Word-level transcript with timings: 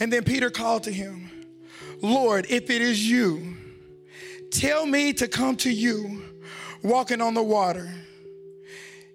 And 0.00 0.12
then 0.12 0.24
Peter 0.24 0.50
called 0.50 0.84
to 0.84 0.92
him, 0.92 1.30
Lord, 2.00 2.46
if 2.50 2.70
it 2.70 2.82
is 2.82 3.08
you, 3.08 3.56
tell 4.50 4.86
me 4.86 5.12
to 5.14 5.28
come 5.28 5.56
to 5.56 5.70
you 5.70 6.22
walking 6.82 7.20
on 7.20 7.34
the 7.34 7.42
water. 7.42 7.92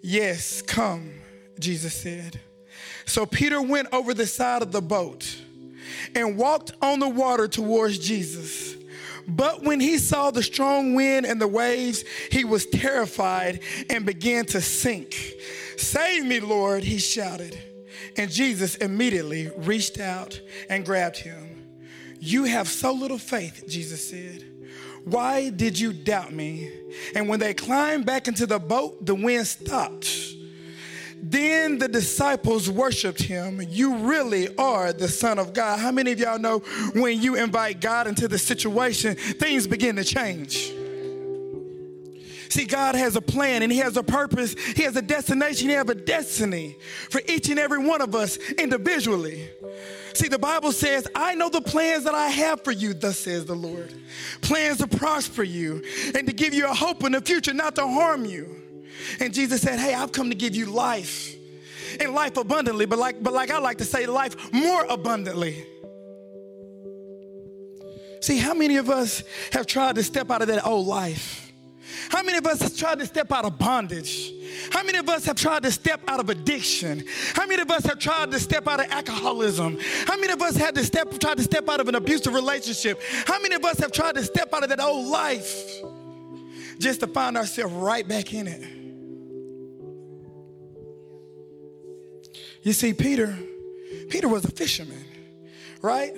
Yes, 0.02 0.62
come, 0.62 1.12
Jesus 1.60 1.94
said. 1.94 2.40
So 3.06 3.26
Peter 3.26 3.62
went 3.62 3.90
over 3.92 4.14
the 4.14 4.28
side 4.28 4.62
of 4.62 4.72
the 4.72 4.82
boat 4.82 5.42
and 6.16 6.38
walked 6.38 6.74
on 6.82 7.00
the 7.00 7.10
water 7.10 7.48
towards 7.48 8.00
Jesus. 8.00 8.76
But 9.28 9.64
when 9.64 9.80
he 9.80 9.98
saw 9.98 10.32
the 10.32 10.44
strong 10.44 10.96
wind 10.96 11.26
and 11.26 11.42
the 11.42 11.48
waves, 11.48 12.04
he 12.32 12.46
was 12.46 12.66
terrified 12.66 13.60
and 13.90 14.06
began 14.06 14.46
to 14.48 14.62
sink. 14.62 15.16
Save 15.78 16.26
me, 16.26 16.40
Lord, 16.40 16.84
he 16.84 16.98
shouted. 16.98 17.58
And 18.18 18.32
Jesus 18.32 18.76
immediately 18.76 19.52
reached 19.58 20.00
out 20.00 20.40
and 20.70 20.86
grabbed 20.86 21.18
him. 21.18 21.66
You 22.20 22.46
have 22.46 22.68
so 22.68 22.92
little 22.92 23.20
faith, 23.20 23.66
Jesus 23.68 24.10
said. 24.10 24.44
Why 25.06 25.50
did 25.50 25.80
you 25.80 25.94
doubt 25.94 26.34
me? 26.34 26.72
And 27.16 27.30
when 27.30 27.40
they 27.40 27.54
climbed 27.54 28.06
back 28.06 28.28
into 28.28 28.46
the 28.46 28.60
boat, 28.60 29.06
the 29.06 29.16
wind 29.16 29.48
stopped. 29.48 30.10
Then 31.20 31.78
the 31.78 31.88
disciples 31.88 32.70
worshiped 32.70 33.22
him. 33.22 33.62
You 33.70 33.98
really 33.98 34.56
are 34.58 34.94
the 34.94 35.08
Son 35.08 35.40
of 35.40 35.54
God. 35.54 35.80
How 35.80 35.92
many 35.92 36.12
of 36.12 36.20
y'all 36.20 36.40
know 36.40 36.60
when 36.94 37.22
you 37.22 37.36
invite 37.36 37.82
God 37.82 38.08
into 38.08 38.28
the 38.28 38.38
situation, 38.38 39.16
things 39.16 39.68
begin 39.68 39.96
to 39.96 40.04
change? 40.04 40.72
See, 42.58 42.66
God 42.66 42.96
has 42.96 43.16
a 43.16 43.22
plan 43.22 43.62
and 43.62 43.72
He 43.72 43.78
has 43.78 43.98
a 43.98 44.02
purpose. 44.02 44.56
He 44.76 44.82
has 44.82 44.96
a 44.96 45.02
destination. 45.04 45.70
He 45.70 45.76
has 45.76 45.88
a 45.88 45.94
destiny 45.94 46.76
for 47.12 47.22
each 47.28 47.50
and 47.50 47.60
every 47.60 47.78
one 47.78 48.02
of 48.02 48.16
us 48.16 48.38
individually. 48.38 49.48
See, 50.16 50.28
the 50.28 50.40
Bible 50.40 50.72
says, 50.72 51.08
I 51.14 51.36
know 51.36 51.50
the 51.50 51.62
plans 51.62 52.06
that 52.06 52.16
I 52.16 52.30
have 52.30 52.64
for 52.64 52.72
you, 52.72 52.96
thus 52.96 53.20
says 53.20 53.46
the 53.46 53.54
Lord. 53.54 53.94
Plans 54.42 54.80
to 54.80 54.88
prosper 54.88 55.44
you 55.44 55.84
and 56.16 56.26
to 56.26 56.34
give 56.34 56.56
you 56.56 56.68
a 56.68 56.74
hope 56.74 57.04
in 57.04 57.12
the 57.12 57.22
future, 57.22 57.54
not 57.54 57.76
to 57.76 57.88
harm 57.88 58.26
you. 58.26 58.60
And 59.20 59.36
Jesus 59.36 59.62
said, 59.62 59.78
Hey, 59.78 59.94
I've 59.94 60.12
come 60.12 60.32
to 60.32 60.36
give 60.36 60.56
you 60.56 60.66
life 60.66 61.36
and 62.00 62.16
life 62.16 62.38
abundantly, 62.38 62.88
but 62.88 62.98
like, 62.98 63.22
but 63.22 63.34
like 63.34 63.52
I 63.52 63.60
like 63.60 63.78
to 63.78 63.86
say, 63.86 64.08
life 64.08 64.52
more 64.52 64.84
abundantly. 64.90 65.64
See, 68.20 68.40
how 68.40 68.56
many 68.56 68.78
of 68.78 68.90
us 68.90 69.22
have 69.52 69.68
tried 69.68 69.94
to 69.94 70.02
step 70.02 70.32
out 70.32 70.42
of 70.42 70.48
that 70.48 70.66
old 70.66 70.88
life? 70.88 71.47
How 72.10 72.24
many 72.24 72.38
of 72.38 72.46
us 72.46 72.62
have 72.62 72.76
tried 72.76 73.00
to 73.00 73.06
step 73.06 73.32
out 73.32 73.46
of 73.46 73.58
bondage? 73.58 74.32
How 74.72 74.84
many 74.84 74.98
of 74.98 75.08
us 75.10 75.26
have 75.26 75.36
tried 75.36 75.64
to 75.64 75.72
step 75.72 76.02
out 76.08 76.20
of 76.20 76.30
addiction? 76.30 77.04
How 77.34 77.46
many 77.46 77.62
of 77.62 77.70
us 77.72 77.86
have 77.86 78.00
tried 78.00 78.32
to 78.32 78.40
step 78.40 78.68
out 78.68 78.80
of 78.80 78.92
alcoholism? 78.92 79.78
How 80.06 80.18
many 80.18 80.34
of 80.34 80.42
us 80.42 80.56
had 80.56 80.76
to 80.76 80.84
step 80.84 81.18
tried 81.20 81.38
to 81.38 81.44
step 81.44 81.68
out 81.70 81.80
of 81.80 81.88
an 81.88 81.96
abusive 81.96 82.34
relationship? 82.34 83.02
How 83.26 83.40
many 83.40 83.56
of 83.56 83.64
us 83.66 83.80
have 83.80 83.92
tried 83.92 84.16
to 84.16 84.24
step 84.24 84.54
out 84.54 84.64
of 84.64 84.70
that 84.70 84.80
old 84.80 85.08
life 85.08 85.82
just 86.80 87.00
to 87.02 87.08
find 87.08 87.38
ourselves 87.38 87.74
right 87.74 88.08
back 88.08 88.34
in 88.34 88.48
it? 88.48 88.78
You 92.64 92.74
see, 92.74 92.94
Peter, 92.94 93.38
Peter 94.10 94.28
was 94.28 94.44
a 94.44 94.52
fisherman, 94.52 95.06
right? 95.82 96.14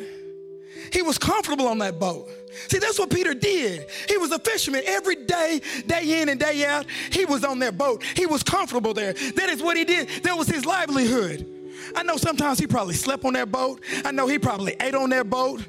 He 0.92 1.02
was 1.02 1.18
comfortable 1.18 1.68
on 1.68 1.78
that 1.80 2.00
boat. 2.00 2.28
See, 2.52 2.80
that's 2.80 2.98
what 2.98 3.10
Peter 3.10 3.34
did. 3.34 3.88
He 4.08 4.18
was 4.18 4.32
a 4.32 4.40
fisherman 4.40 4.82
every 4.86 5.16
day, 5.16 5.62
day 5.86 6.22
in 6.22 6.30
and 6.30 6.40
day 6.40 6.66
out. 6.66 6.86
He 7.12 7.26
was 7.26 7.44
on 7.44 7.60
that 7.60 7.78
boat. 7.78 8.04
He 8.16 8.26
was 8.26 8.44
comfortable 8.44 8.94
there. 8.94 9.14
That 9.14 9.50
is 9.50 9.62
what 9.62 9.78
he 9.78 9.86
did. 9.86 10.24
That 10.24 10.38
was 10.38 10.48
his 10.48 10.66
livelihood. 10.66 11.48
I 11.96 12.04
know 12.04 12.18
sometimes 12.18 12.60
he 12.60 12.68
probably 12.68 12.96
slept 12.96 13.24
on 13.26 13.34
that 13.34 13.52
boat. 13.52 13.82
I 14.04 14.12
know 14.12 14.28
he 14.28 14.40
probably 14.40 14.76
ate 14.80 14.96
on 14.96 15.10
that 15.12 15.30
boat, 15.30 15.62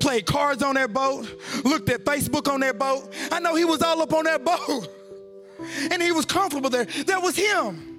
played 0.00 0.26
cards 0.26 0.62
on 0.62 0.74
that 0.74 0.92
boat, 0.92 1.28
looked 1.64 1.88
at 1.88 2.04
Facebook 2.04 2.52
on 2.52 2.60
that 2.60 2.78
boat. 2.78 3.12
I 3.30 3.40
know 3.40 3.54
he 3.54 3.64
was 3.64 3.82
all 3.82 4.02
up 4.02 4.12
on 4.12 4.24
that 4.24 4.44
boat. 4.44 4.88
And 5.90 6.02
he 6.02 6.12
was 6.12 6.24
comfortable 6.26 6.68
there. 6.68 6.84
That 6.84 7.22
was 7.22 7.36
him. 7.36 7.93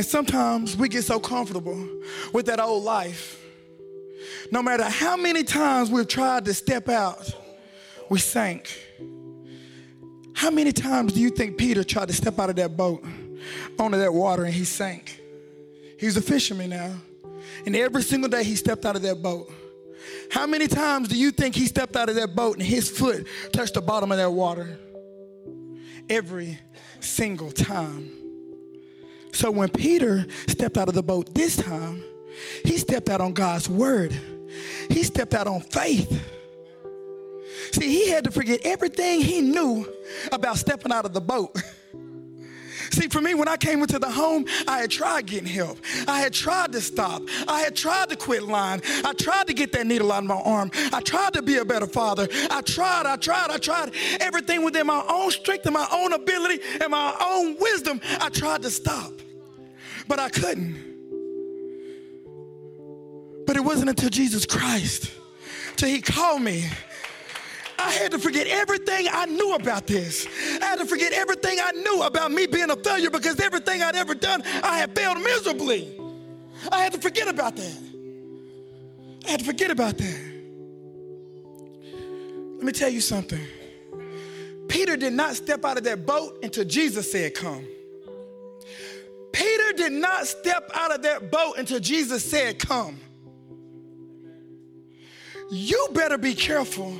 And 0.00 0.06
sometimes 0.06 0.78
we 0.78 0.88
get 0.88 1.04
so 1.04 1.20
comfortable 1.20 1.78
with 2.32 2.46
that 2.46 2.58
old 2.58 2.84
life. 2.84 3.38
No 4.50 4.62
matter 4.62 4.84
how 4.84 5.14
many 5.14 5.44
times 5.44 5.90
we've 5.90 6.08
tried 6.08 6.46
to 6.46 6.54
step 6.54 6.88
out, 6.88 7.30
we 8.08 8.18
sank. 8.18 8.74
How 10.32 10.48
many 10.48 10.72
times 10.72 11.12
do 11.12 11.20
you 11.20 11.28
think 11.28 11.58
Peter 11.58 11.84
tried 11.84 12.08
to 12.08 12.14
step 12.14 12.38
out 12.38 12.48
of 12.48 12.56
that 12.56 12.78
boat 12.78 13.04
onto 13.78 13.98
that 13.98 14.14
water 14.14 14.44
and 14.44 14.54
he 14.54 14.64
sank? 14.64 15.20
He's 15.98 16.16
a 16.16 16.22
fisherman 16.22 16.70
now. 16.70 16.94
And 17.66 17.76
every 17.76 18.02
single 18.02 18.30
day 18.30 18.42
he 18.42 18.56
stepped 18.56 18.86
out 18.86 18.96
of 18.96 19.02
that 19.02 19.20
boat. 19.22 19.52
How 20.30 20.46
many 20.46 20.66
times 20.66 21.08
do 21.08 21.18
you 21.18 21.30
think 21.30 21.54
he 21.54 21.66
stepped 21.66 21.94
out 21.94 22.08
of 22.08 22.14
that 22.14 22.34
boat 22.34 22.56
and 22.56 22.62
his 22.62 22.88
foot 22.88 23.26
touched 23.52 23.74
the 23.74 23.82
bottom 23.82 24.10
of 24.10 24.16
that 24.16 24.32
water? 24.32 24.78
Every 26.08 26.58
single 27.00 27.52
time. 27.52 28.19
So 29.32 29.50
when 29.50 29.68
Peter 29.68 30.26
stepped 30.48 30.76
out 30.76 30.88
of 30.88 30.94
the 30.94 31.02
boat 31.02 31.34
this 31.34 31.56
time, 31.56 32.02
he 32.64 32.78
stepped 32.78 33.08
out 33.08 33.20
on 33.20 33.32
God's 33.32 33.68
word. 33.68 34.12
He 34.88 35.02
stepped 35.02 35.34
out 35.34 35.46
on 35.46 35.60
faith. 35.60 36.10
See, 37.72 37.88
he 37.88 38.08
had 38.08 38.24
to 38.24 38.30
forget 38.30 38.60
everything 38.64 39.20
he 39.20 39.40
knew 39.40 39.86
about 40.32 40.58
stepping 40.58 40.92
out 40.92 41.04
of 41.04 41.12
the 41.12 41.20
boat. 41.20 41.56
See, 42.90 43.08
for 43.08 43.20
me, 43.20 43.34
when 43.34 43.48
I 43.48 43.56
came 43.56 43.80
into 43.80 43.98
the 43.98 44.10
home, 44.10 44.44
I 44.66 44.78
had 44.78 44.90
tried 44.90 45.26
getting 45.26 45.48
help. 45.48 45.78
I 46.08 46.20
had 46.20 46.32
tried 46.32 46.72
to 46.72 46.80
stop. 46.80 47.22
I 47.46 47.60
had 47.60 47.76
tried 47.76 48.08
to 48.08 48.16
quit 48.16 48.42
lying. 48.42 48.82
I 49.04 49.12
tried 49.12 49.46
to 49.46 49.54
get 49.54 49.72
that 49.72 49.86
needle 49.86 50.10
out 50.10 50.24
of 50.24 50.28
my 50.28 50.40
arm. 50.40 50.70
I 50.92 51.00
tried 51.00 51.34
to 51.34 51.42
be 51.42 51.56
a 51.58 51.64
better 51.64 51.86
father. 51.86 52.28
I 52.50 52.60
tried, 52.62 53.06
I 53.06 53.16
tried, 53.16 53.50
I 53.50 53.58
tried 53.58 53.92
everything 54.20 54.64
within 54.64 54.86
my 54.86 55.04
own 55.08 55.30
strength 55.30 55.66
and 55.66 55.74
my 55.74 55.86
own 55.92 56.12
ability 56.12 56.62
and 56.80 56.90
my 56.90 57.14
own 57.20 57.56
wisdom. 57.60 58.00
I 58.20 58.28
tried 58.28 58.62
to 58.62 58.70
stop, 58.70 59.12
but 60.08 60.18
I 60.18 60.28
couldn't. 60.28 60.88
But 63.46 63.56
it 63.56 63.60
wasn't 63.60 63.90
until 63.90 64.10
Jesus 64.10 64.46
Christ, 64.46 65.12
till 65.76 65.88
He 65.88 66.00
called 66.00 66.42
me 66.42 66.64
I 67.80 67.92
had 67.92 68.12
to 68.12 68.18
forget 68.18 68.46
everything 68.46 69.06
I 69.10 69.24
knew 69.26 69.54
about 69.54 69.86
this. 69.86 70.26
To 70.80 70.86
forget 70.86 71.12
everything 71.12 71.58
I 71.62 71.72
knew 71.72 72.02
about 72.04 72.32
me 72.32 72.46
being 72.46 72.70
a 72.70 72.76
failure 72.76 73.10
because 73.10 73.38
everything 73.38 73.82
I'd 73.82 73.96
ever 73.96 74.14
done, 74.14 74.42
I 74.62 74.78
had 74.78 74.96
failed 74.96 75.18
miserably. 75.18 75.94
I 76.72 76.82
had 76.82 76.94
to 76.94 76.98
forget 76.98 77.28
about 77.28 77.54
that. 77.56 77.78
I 79.26 79.30
had 79.32 79.40
to 79.40 79.46
forget 79.46 79.70
about 79.70 79.98
that. 79.98 80.20
Let 82.56 82.64
me 82.64 82.72
tell 82.72 82.88
you 82.88 83.02
something. 83.02 83.40
Peter 84.68 84.96
did 84.96 85.12
not 85.12 85.36
step 85.36 85.66
out 85.66 85.76
of 85.76 85.84
that 85.84 86.06
boat 86.06 86.38
until 86.42 86.64
Jesus 86.64 87.12
said, 87.12 87.34
Come. 87.34 87.66
Peter 89.32 89.72
did 89.76 89.92
not 89.92 90.26
step 90.26 90.70
out 90.72 90.94
of 90.94 91.02
that 91.02 91.30
boat 91.30 91.56
until 91.58 91.80
Jesus 91.80 92.24
said, 92.24 92.58
Come. 92.58 92.98
You 95.50 95.88
better 95.92 96.16
be 96.16 96.34
careful 96.34 96.96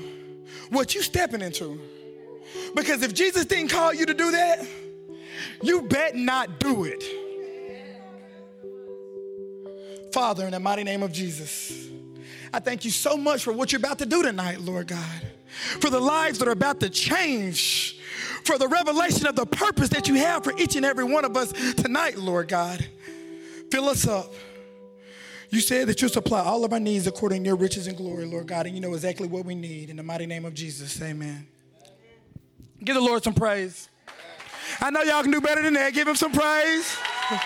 what 0.69 0.95
you 0.95 1.03
stepping 1.03 1.41
into. 1.41 1.81
Because 2.75 3.03
if 3.03 3.15
Jesus 3.15 3.45
didn't 3.45 3.69
call 3.69 3.93
you 3.93 4.07
to 4.07 4.15
do 4.15 4.31
that, 4.31 4.67
you 5.63 5.83
bet 5.83 6.15
not 6.15 6.59
do 6.59 6.85
it. 6.85 7.03
Father, 10.13 10.45
in 10.45 10.53
the 10.53 10.61
mighty 10.61 10.85
name 10.85 11.03
of 11.03 11.13
Jesus, 11.13 11.89
I 12.53 12.59
thank 12.59 12.85
you 12.85 12.91
so 12.91 13.17
much 13.17 13.45
for 13.45 13.53
what 13.53 13.73
you're 13.73 13.79
about 13.79 13.99
to 13.99 14.07
do 14.07 14.23
tonight, 14.23 14.61
Lord 14.61 14.89
God. 14.89 15.23
For 15.81 15.91
the 15.91 16.01
lives 16.01 16.39
that 16.39 16.49
are 16.49 16.53
about 16.53 16.81
to 16.81 16.91
change, 16.91 17.99
for 18.45 18.59
the 18.59 18.69
revelation 18.69 19.27
of 19.27 19.37
the 19.37 19.47
purpose 19.47 19.89
that 19.91 20.09
you 20.09 20.15
have 20.15 20.45
for 20.45 20.57
each 20.59 20.77
and 20.77 20.85
every 20.85 21.05
one 21.05 21.25
of 21.25 21.37
us 21.37 21.53
tonight, 21.75 22.19
Lord 22.19 22.49
God. 22.49 22.87
Fill 23.71 23.89
us 23.89 24.07
up. 24.07 24.33
You 25.51 25.61
said 25.61 25.89
that 25.89 26.01
you'll 26.01 26.11
supply 26.11 26.41
all 26.41 26.65
of 26.65 26.73
our 26.73 26.81
needs 26.81 27.07
according 27.07 27.43
to 27.43 27.49
your 27.49 27.57
riches 27.57 27.89
and 27.89 27.97
glory, 27.97 28.25
Lord 28.25 28.47
God, 28.47 28.67
and 28.67 28.75
you 28.75 28.81
know 28.81 28.95
exactly 28.95 29.27
what 29.27 29.45
we 29.45 29.55
need. 29.55 29.91
In 29.91 29.97
the 29.97 30.03
mighty 30.03 30.27
name 30.27 30.45
of 30.45 30.55
Jesus, 30.55 31.01
amen. 31.03 31.47
Give 32.83 32.95
the 32.95 33.01
Lord 33.01 33.23
some 33.23 33.35
praise. 33.35 33.89
I 34.81 34.91
know 34.91 35.03
y'all 35.03 35.23
can 35.23 35.31
do 35.31 35.41
better 35.41 35.63
than 35.63 35.75
that. 35.75 35.93
Give 35.93 36.09
him 36.09 36.17
some 36.17 36.33
praise. 36.33 36.97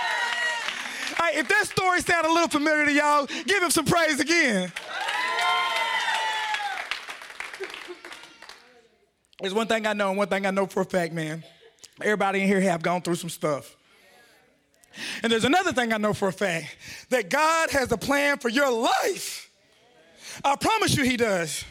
Hey, 1.22 1.38
if 1.38 1.48
that 1.48 1.66
story 1.66 2.00
sounded 2.00 2.28
a 2.28 2.32
little 2.32 2.48
familiar 2.48 2.86
to 2.86 2.92
y'all, 2.92 3.26
give 3.26 3.62
him 3.62 3.70
some 3.70 3.84
praise 3.84 4.18
again. 4.18 4.72
There's 9.40 9.54
one 9.54 9.66
thing 9.66 9.86
I 9.86 9.92
know, 9.92 10.08
and 10.08 10.18
one 10.18 10.28
thing 10.28 10.44
I 10.44 10.50
know 10.50 10.66
for 10.66 10.80
a 10.80 10.84
fact, 10.84 11.12
man. 11.12 11.44
Everybody 12.00 12.40
in 12.40 12.48
here 12.48 12.60
have 12.62 12.82
gone 12.82 13.02
through 13.02 13.16
some 13.16 13.30
stuff. 13.30 13.76
And 15.22 15.30
there's 15.30 15.44
another 15.44 15.72
thing 15.72 15.92
I 15.92 15.98
know 15.98 16.14
for 16.14 16.28
a 16.28 16.32
fact 16.32 16.76
that 17.10 17.30
God 17.30 17.70
has 17.70 17.92
a 17.92 17.96
plan 17.96 18.38
for 18.38 18.48
your 18.48 18.70
life. 18.70 19.50
I 20.44 20.56
promise 20.56 20.96
you, 20.96 21.04
He 21.04 21.16
does. 21.16 21.64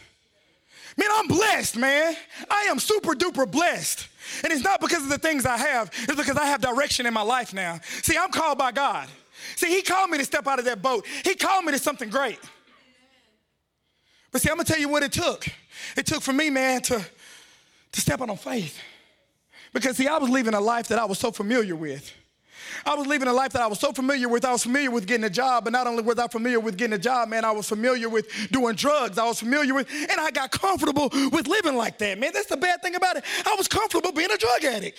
Man, 0.96 1.08
I'm 1.12 1.26
blessed, 1.26 1.76
man. 1.76 2.14
I 2.48 2.66
am 2.70 2.78
super 2.78 3.14
duper 3.14 3.50
blessed. 3.50 4.08
And 4.42 4.52
it's 4.52 4.62
not 4.62 4.80
because 4.80 5.02
of 5.02 5.08
the 5.08 5.18
things 5.18 5.44
I 5.44 5.56
have, 5.56 5.90
it's 5.94 6.14
because 6.14 6.36
I 6.36 6.46
have 6.46 6.60
direction 6.60 7.06
in 7.06 7.12
my 7.12 7.22
life 7.22 7.52
now. 7.52 7.80
See, 8.02 8.16
I'm 8.16 8.30
called 8.30 8.58
by 8.58 8.72
God. 8.72 9.08
See, 9.56 9.68
He 9.68 9.82
called 9.82 10.10
me 10.10 10.18
to 10.18 10.24
step 10.24 10.46
out 10.46 10.58
of 10.58 10.64
that 10.66 10.82
boat, 10.82 11.06
He 11.24 11.34
called 11.34 11.64
me 11.64 11.72
to 11.72 11.78
something 11.78 12.08
great. 12.08 12.38
But 14.32 14.42
see, 14.42 14.50
I'm 14.50 14.56
gonna 14.56 14.64
tell 14.64 14.80
you 14.80 14.88
what 14.88 15.02
it 15.02 15.12
took. 15.12 15.46
It 15.96 16.06
took 16.06 16.20
for 16.20 16.32
me, 16.32 16.50
man, 16.50 16.82
to, 16.82 17.04
to 17.92 18.00
step 18.00 18.20
out 18.20 18.30
on 18.30 18.36
faith. 18.36 18.80
Because 19.72 19.96
see, 19.96 20.08
I 20.08 20.18
was 20.18 20.30
leaving 20.30 20.54
a 20.54 20.60
life 20.60 20.88
that 20.88 20.98
I 20.98 21.04
was 21.04 21.18
so 21.18 21.30
familiar 21.30 21.76
with. 21.76 22.12
I 22.84 22.94
was 22.94 23.06
living 23.06 23.28
a 23.28 23.32
life 23.32 23.52
that 23.52 23.62
I 23.62 23.66
was 23.66 23.80
so 23.80 23.92
familiar 23.92 24.28
with. 24.28 24.44
I 24.44 24.52
was 24.52 24.62
familiar 24.62 24.90
with 24.90 25.06
getting 25.06 25.24
a 25.24 25.30
job, 25.30 25.64
but 25.64 25.72
not 25.72 25.86
only 25.86 26.02
was 26.02 26.18
I 26.18 26.28
familiar 26.28 26.60
with 26.60 26.76
getting 26.76 26.94
a 26.94 26.98
job, 26.98 27.28
man, 27.28 27.44
I 27.44 27.50
was 27.50 27.68
familiar 27.68 28.08
with 28.08 28.26
doing 28.50 28.74
drugs. 28.76 29.18
I 29.18 29.24
was 29.26 29.40
familiar 29.40 29.74
with, 29.74 29.88
and 29.90 30.20
I 30.20 30.30
got 30.30 30.50
comfortable 30.50 31.10
with 31.32 31.46
living 31.46 31.76
like 31.76 31.98
that, 31.98 32.18
man. 32.18 32.32
That's 32.32 32.46
the 32.46 32.56
bad 32.56 32.82
thing 32.82 32.94
about 32.94 33.16
it. 33.16 33.24
I 33.46 33.54
was 33.56 33.68
comfortable 33.68 34.12
being 34.12 34.30
a 34.30 34.36
drug 34.36 34.64
addict. 34.64 34.98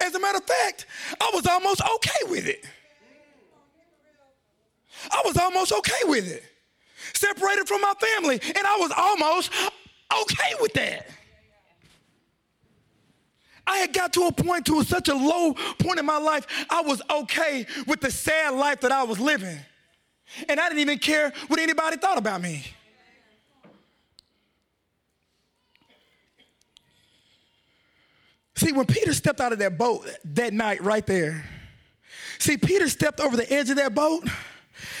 As 0.00 0.14
a 0.14 0.20
matter 0.20 0.38
of 0.38 0.44
fact, 0.44 0.86
I 1.20 1.30
was 1.32 1.46
almost 1.46 1.80
okay 1.80 2.30
with 2.30 2.46
it. 2.46 2.64
I 5.10 5.22
was 5.24 5.36
almost 5.36 5.72
okay 5.72 6.04
with 6.04 6.30
it. 6.30 6.42
Separated 7.14 7.66
from 7.66 7.80
my 7.80 7.94
family, 8.00 8.40
and 8.42 8.66
I 8.66 8.76
was 8.78 8.92
almost 8.96 9.52
okay 10.22 10.54
with 10.60 10.72
that. 10.74 11.08
I 13.66 13.78
had 13.78 13.92
got 13.92 14.12
to 14.14 14.26
a 14.26 14.32
point 14.32 14.66
to 14.66 14.82
such 14.84 15.08
a 15.08 15.14
low 15.14 15.54
point 15.78 15.98
in 15.98 16.06
my 16.06 16.18
life, 16.18 16.46
I 16.68 16.82
was 16.82 17.00
okay 17.10 17.66
with 17.86 18.00
the 18.00 18.10
sad 18.10 18.54
life 18.54 18.80
that 18.80 18.92
I 18.92 19.04
was 19.04 19.20
living. 19.20 19.58
And 20.48 20.58
I 20.58 20.68
didn't 20.68 20.80
even 20.80 20.98
care 20.98 21.32
what 21.48 21.60
anybody 21.60 21.96
thought 21.96 22.18
about 22.18 22.40
me. 22.40 22.64
See, 28.56 28.72
when 28.72 28.86
Peter 28.86 29.12
stepped 29.12 29.40
out 29.40 29.52
of 29.52 29.58
that 29.58 29.76
boat 29.76 30.06
that 30.24 30.52
night 30.52 30.82
right 30.82 31.04
there, 31.04 31.44
see, 32.38 32.56
Peter 32.56 32.88
stepped 32.88 33.20
over 33.20 33.36
the 33.36 33.50
edge 33.52 33.70
of 33.70 33.76
that 33.76 33.94
boat 33.94 34.28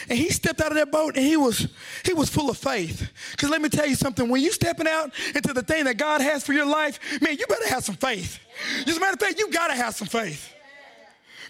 and 0.08 0.18
he 0.18 0.30
stepped 0.30 0.60
out 0.60 0.72
of 0.72 0.76
that 0.76 0.90
boat 0.90 1.16
and 1.16 1.24
he 1.24 1.36
was 1.36 1.68
he 2.04 2.12
was 2.12 2.28
full 2.28 2.50
of 2.50 2.58
faith. 2.58 3.10
Because 3.32 3.50
let 3.50 3.60
me 3.60 3.68
tell 3.68 3.86
you 3.86 3.94
something, 3.94 4.28
when 4.28 4.42
you 4.42 4.52
stepping 4.52 4.86
out 4.86 5.12
into 5.34 5.52
the 5.52 5.62
thing 5.62 5.84
that 5.84 5.96
God 5.96 6.20
has 6.20 6.44
for 6.44 6.52
your 6.52 6.66
life, 6.66 6.98
man, 7.20 7.36
you 7.38 7.46
better 7.46 7.68
have 7.68 7.84
some 7.84 7.96
faith. 7.96 8.38
As 8.86 8.96
a 8.96 9.00
matter 9.00 9.14
of 9.14 9.20
fact, 9.20 9.38
you 9.38 9.50
gotta 9.50 9.74
have 9.74 9.94
some 9.94 10.08
faith. 10.08 10.52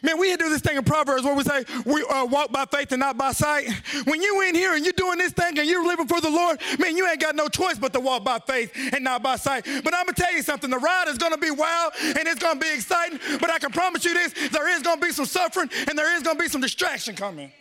Man, 0.02 0.18
we 0.18 0.36
do 0.36 0.48
this 0.48 0.60
thing 0.60 0.76
in 0.76 0.82
Proverbs 0.82 1.22
where 1.22 1.34
we 1.34 1.44
say 1.44 1.64
we 1.86 2.02
uh, 2.02 2.24
walk 2.24 2.50
by 2.50 2.64
faith 2.64 2.90
and 2.90 2.98
not 2.98 3.16
by 3.16 3.30
sight. 3.30 3.68
When 4.04 4.20
you 4.20 4.40
in 4.42 4.54
here 4.54 4.74
and 4.74 4.84
you're 4.84 4.92
doing 4.94 5.16
this 5.16 5.32
thing 5.32 5.56
and 5.58 5.68
you're 5.68 5.86
living 5.86 6.08
for 6.08 6.20
the 6.20 6.30
Lord, 6.30 6.60
man, 6.80 6.96
you 6.96 7.08
ain't 7.08 7.20
got 7.20 7.36
no 7.36 7.46
choice 7.46 7.78
but 7.78 7.92
to 7.92 8.00
walk 8.00 8.24
by 8.24 8.40
faith 8.40 8.72
and 8.92 9.04
not 9.04 9.22
by 9.22 9.36
sight. 9.36 9.64
But 9.64 9.94
I'm 9.94 10.06
gonna 10.06 10.14
tell 10.14 10.32
you 10.34 10.42
something: 10.42 10.70
the 10.70 10.78
ride 10.78 11.06
is 11.06 11.18
gonna 11.18 11.38
be 11.38 11.52
wild 11.52 11.92
and 12.02 12.26
it's 12.26 12.42
gonna 12.42 12.58
be 12.58 12.72
exciting. 12.72 13.20
But 13.40 13.50
I 13.50 13.60
can 13.60 13.70
promise 13.70 14.04
you 14.04 14.12
this: 14.12 14.50
there 14.50 14.68
is 14.68 14.82
gonna 14.82 15.00
be 15.00 15.12
some 15.12 15.26
suffering 15.26 15.70
and 15.88 15.96
there 15.96 16.16
is 16.16 16.24
gonna 16.24 16.38
be 16.38 16.48
some 16.48 16.60
distraction 16.60 17.14
coming. 17.14 17.52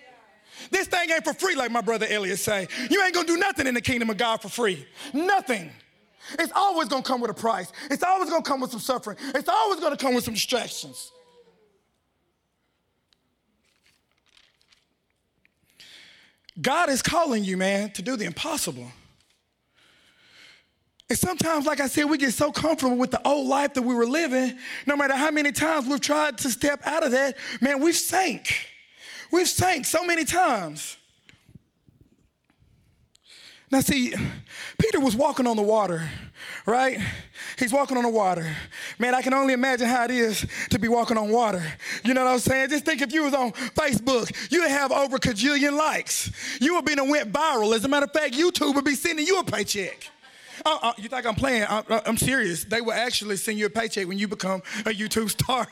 This 0.71 0.87
thing 0.87 1.11
ain't 1.11 1.25
for 1.25 1.33
free, 1.33 1.55
like 1.55 1.69
my 1.69 1.81
brother 1.81 2.07
Elliot 2.09 2.39
say. 2.39 2.67
You 2.89 3.03
ain't 3.03 3.13
gonna 3.13 3.27
do 3.27 3.37
nothing 3.37 3.67
in 3.67 3.73
the 3.73 3.81
kingdom 3.81 4.09
of 4.09 4.17
God 4.17 4.41
for 4.41 4.49
free. 4.49 4.87
Nothing. 5.13 5.69
It's 6.39 6.51
always 6.55 6.87
gonna 6.87 7.03
come 7.03 7.19
with 7.21 7.29
a 7.29 7.35
price. 7.35 7.71
It's 7.89 8.03
always 8.03 8.29
gonna 8.29 8.43
come 8.43 8.61
with 8.61 8.71
some 8.71 8.79
suffering. 8.79 9.17
It's 9.35 9.49
always 9.49 9.79
gonna 9.79 9.97
come 9.97 10.15
with 10.15 10.23
some 10.23 10.33
distractions. 10.33 11.11
God 16.61 16.89
is 16.89 17.01
calling 17.01 17.43
you, 17.43 17.57
man, 17.57 17.91
to 17.91 18.01
do 18.01 18.15
the 18.15 18.25
impossible. 18.25 18.91
And 21.09 21.17
sometimes, 21.17 21.65
like 21.65 21.81
I 21.81 21.87
said, 21.87 22.05
we 22.05 22.17
get 22.17 22.33
so 22.33 22.53
comfortable 22.53 22.95
with 22.95 23.11
the 23.11 23.21
old 23.27 23.47
life 23.47 23.73
that 23.73 23.81
we 23.81 23.93
were 23.93 24.05
living, 24.05 24.57
no 24.85 24.95
matter 24.95 25.15
how 25.15 25.31
many 25.31 25.51
times 25.51 25.85
we've 25.85 25.99
tried 25.99 26.37
to 26.39 26.49
step 26.49 26.81
out 26.85 27.03
of 27.03 27.11
that, 27.11 27.35
man, 27.59 27.81
we've 27.81 27.95
sank. 27.95 28.70
We've 29.31 29.47
sank 29.47 29.85
so 29.85 30.03
many 30.03 30.25
times. 30.25 30.97
Now, 33.71 33.79
see, 33.79 34.13
Peter 34.77 34.99
was 34.99 35.15
walking 35.15 35.47
on 35.47 35.55
the 35.55 35.61
water, 35.63 36.09
right? 36.65 36.99
He's 37.57 37.71
walking 37.71 37.95
on 37.95 38.03
the 38.03 38.09
water. 38.09 38.45
Man, 38.99 39.15
I 39.15 39.21
can 39.21 39.33
only 39.33 39.53
imagine 39.53 39.87
how 39.87 40.03
it 40.03 40.11
is 40.11 40.45
to 40.71 40.77
be 40.79 40.89
walking 40.89 41.17
on 41.17 41.29
water. 41.29 41.63
You 42.03 42.13
know 42.13 42.25
what 42.25 42.33
I'm 42.33 42.39
saying? 42.39 42.69
Just 42.69 42.83
think 42.83 43.01
if 43.01 43.13
you 43.13 43.23
was 43.23 43.33
on 43.33 43.53
Facebook, 43.53 44.51
you 44.51 44.61
would 44.61 44.71
have 44.71 44.91
over 44.91 45.15
a 45.15 45.19
cajillion 45.19 45.77
likes. 45.77 46.31
You 46.59 46.75
would 46.75 46.83
be 46.83 46.93
and 46.93 47.09
went 47.09 47.31
viral. 47.31 47.73
As 47.73 47.85
a 47.85 47.87
matter 47.87 48.07
of 48.07 48.11
fact, 48.11 48.33
YouTube 48.33 48.75
would 48.75 48.83
be 48.83 48.95
sending 48.95 49.25
you 49.25 49.39
a 49.39 49.43
paycheck. 49.45 50.11
Uh, 50.65 50.77
uh, 50.81 50.93
you 50.97 51.09
think 51.09 51.25
I'm 51.25 51.35
playing? 51.35 51.63
I, 51.63 51.83
am 52.05 52.17
serious. 52.17 52.63
They 52.63 52.81
will 52.81 52.93
actually 52.93 53.37
send 53.37 53.57
you 53.57 53.65
a 53.65 53.69
paycheck 53.69 54.07
when 54.07 54.17
you 54.17 54.27
become 54.27 54.61
a 54.81 54.89
YouTube 54.89 55.29
star. 55.41 55.67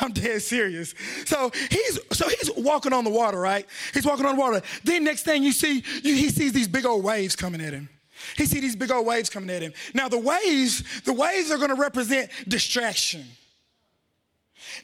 I'm 0.00 0.12
dead 0.12 0.42
serious. 0.42 0.94
So 1.26 1.50
he's 1.70 1.98
so 2.12 2.28
he's 2.28 2.50
walking 2.56 2.92
on 2.92 3.04
the 3.04 3.10
water, 3.10 3.38
right? 3.38 3.66
He's 3.94 4.06
walking 4.06 4.26
on 4.26 4.36
the 4.36 4.40
water. 4.40 4.62
Then 4.84 5.04
next 5.04 5.22
thing 5.22 5.42
you 5.42 5.52
see, 5.52 5.84
you, 6.02 6.14
he 6.14 6.28
sees 6.28 6.52
these 6.52 6.68
big 6.68 6.86
old 6.86 7.04
waves 7.04 7.36
coming 7.36 7.60
at 7.60 7.72
him. 7.72 7.88
He 8.36 8.46
sees 8.46 8.60
these 8.60 8.76
big 8.76 8.90
old 8.90 9.06
waves 9.06 9.30
coming 9.30 9.50
at 9.50 9.62
him. 9.62 9.72
Now 9.94 10.08
the 10.08 10.18
waves, 10.18 10.84
the 11.02 11.12
waves 11.12 11.50
are 11.50 11.58
going 11.58 11.70
to 11.70 11.80
represent 11.80 12.30
distraction. 12.46 13.24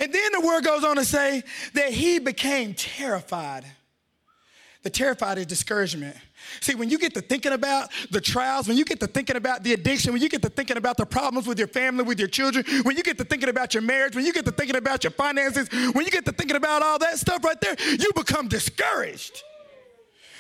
And 0.00 0.12
then 0.12 0.32
the 0.32 0.40
word 0.40 0.64
goes 0.64 0.84
on 0.84 0.96
to 0.96 1.04
say 1.04 1.43
that 1.75 1.93
he 1.93 2.19
became 2.19 2.75
terrified. 2.75 3.64
The 4.88 4.93
terrified 4.93 5.37
is 5.37 5.44
discouragement. 5.44 6.17
See, 6.62 6.75
when 6.75 6.88
you 6.88 6.96
get 6.96 7.12
to 7.12 7.20
thinking 7.20 7.52
about 7.52 7.90
the 8.11 8.23
trials, 8.23 8.67
when 8.67 8.79
you 8.79 8.87
get 8.87 9.00
to 9.00 9.06
thinking 9.06 9.37
about 9.37 9.62
the 9.62 9.75
addiction, 9.75 10.14
when 10.14 10.23
you 10.23 10.31
get 10.31 10.40
to 10.40 10.49
thinking 10.49 10.79
about 10.79 10.96
the 10.96 11.05
problems 11.05 11.46
with 11.46 11.58
your 11.58 11.69
family, 11.69 12.05
with 12.05 12.19
your 12.19 12.26
children, 12.26 12.64
when 12.85 12.96
you 12.96 13.02
get 13.02 13.19
to 13.19 13.25
thinking 13.25 13.50
about 13.50 13.75
your 13.75 13.82
marriage, 13.82 14.17
when 14.17 14.25
you 14.25 14.32
get 14.32 14.46
to 14.46 14.50
thinking 14.50 14.76
about 14.76 15.05
your 15.05 15.11
finances, 15.11 15.69
when 15.93 16.06
you 16.06 16.11
get 16.11 16.25
to 16.25 16.32
thinking 16.32 16.56
about 16.56 16.81
all 16.81 16.99
that 17.00 17.19
stuff 17.19 17.44
right 17.44 17.61
there, 17.61 17.76
you 17.99 18.11
become 18.14 18.49
discouraged. 18.49 19.43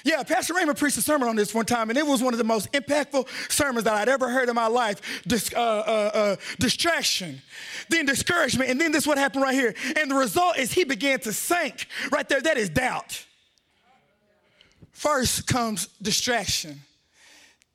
Yeah, 0.02 0.22
Pastor 0.22 0.54
Raymond 0.54 0.78
preached 0.78 0.96
a 0.96 1.02
sermon 1.02 1.28
on 1.28 1.36
this 1.36 1.52
one 1.52 1.66
time, 1.66 1.90
and 1.90 1.98
it 1.98 2.06
was 2.06 2.22
one 2.22 2.32
of 2.32 2.38
the 2.38 2.44
most 2.44 2.72
impactful 2.72 3.28
sermons 3.52 3.84
that 3.84 3.92
I'd 3.92 4.08
ever 4.08 4.30
heard 4.30 4.48
in 4.48 4.54
my 4.54 4.68
life. 4.68 5.22
Dis, 5.26 5.52
uh, 5.54 5.58
uh, 5.58 6.10
uh, 6.14 6.36
distraction, 6.58 7.42
then 7.90 8.06
discouragement, 8.06 8.70
and 8.70 8.80
then 8.80 8.92
this 8.92 9.06
what 9.06 9.18
happened 9.18 9.42
right 9.42 9.52
here. 9.52 9.74
And 10.00 10.10
the 10.10 10.14
result 10.14 10.56
is 10.56 10.72
he 10.72 10.84
began 10.84 11.20
to 11.20 11.34
sink 11.34 11.86
right 12.10 12.26
there. 12.26 12.40
That 12.40 12.56
is 12.56 12.70
doubt. 12.70 13.26
First 14.98 15.46
comes 15.46 15.86
distraction. 16.02 16.80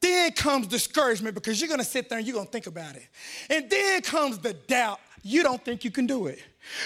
Then 0.01 0.33
comes 0.33 0.67
discouragement 0.67 1.35
because 1.35 1.61
you're 1.61 1.69
gonna 1.69 1.85
sit 1.85 2.09
there 2.09 2.17
and 2.17 2.27
you're 2.27 2.35
gonna 2.35 2.49
think 2.49 2.67
about 2.67 2.97
it. 2.97 3.07
And 3.49 3.69
then 3.69 4.01
comes 4.01 4.39
the 4.39 4.51
doubt. 4.51 4.99
You 5.21 5.41
don't 5.41 5.63
think 5.63 5.85
you 5.85 5.89
can 5.89 6.05
do 6.05 6.27
it. 6.27 6.39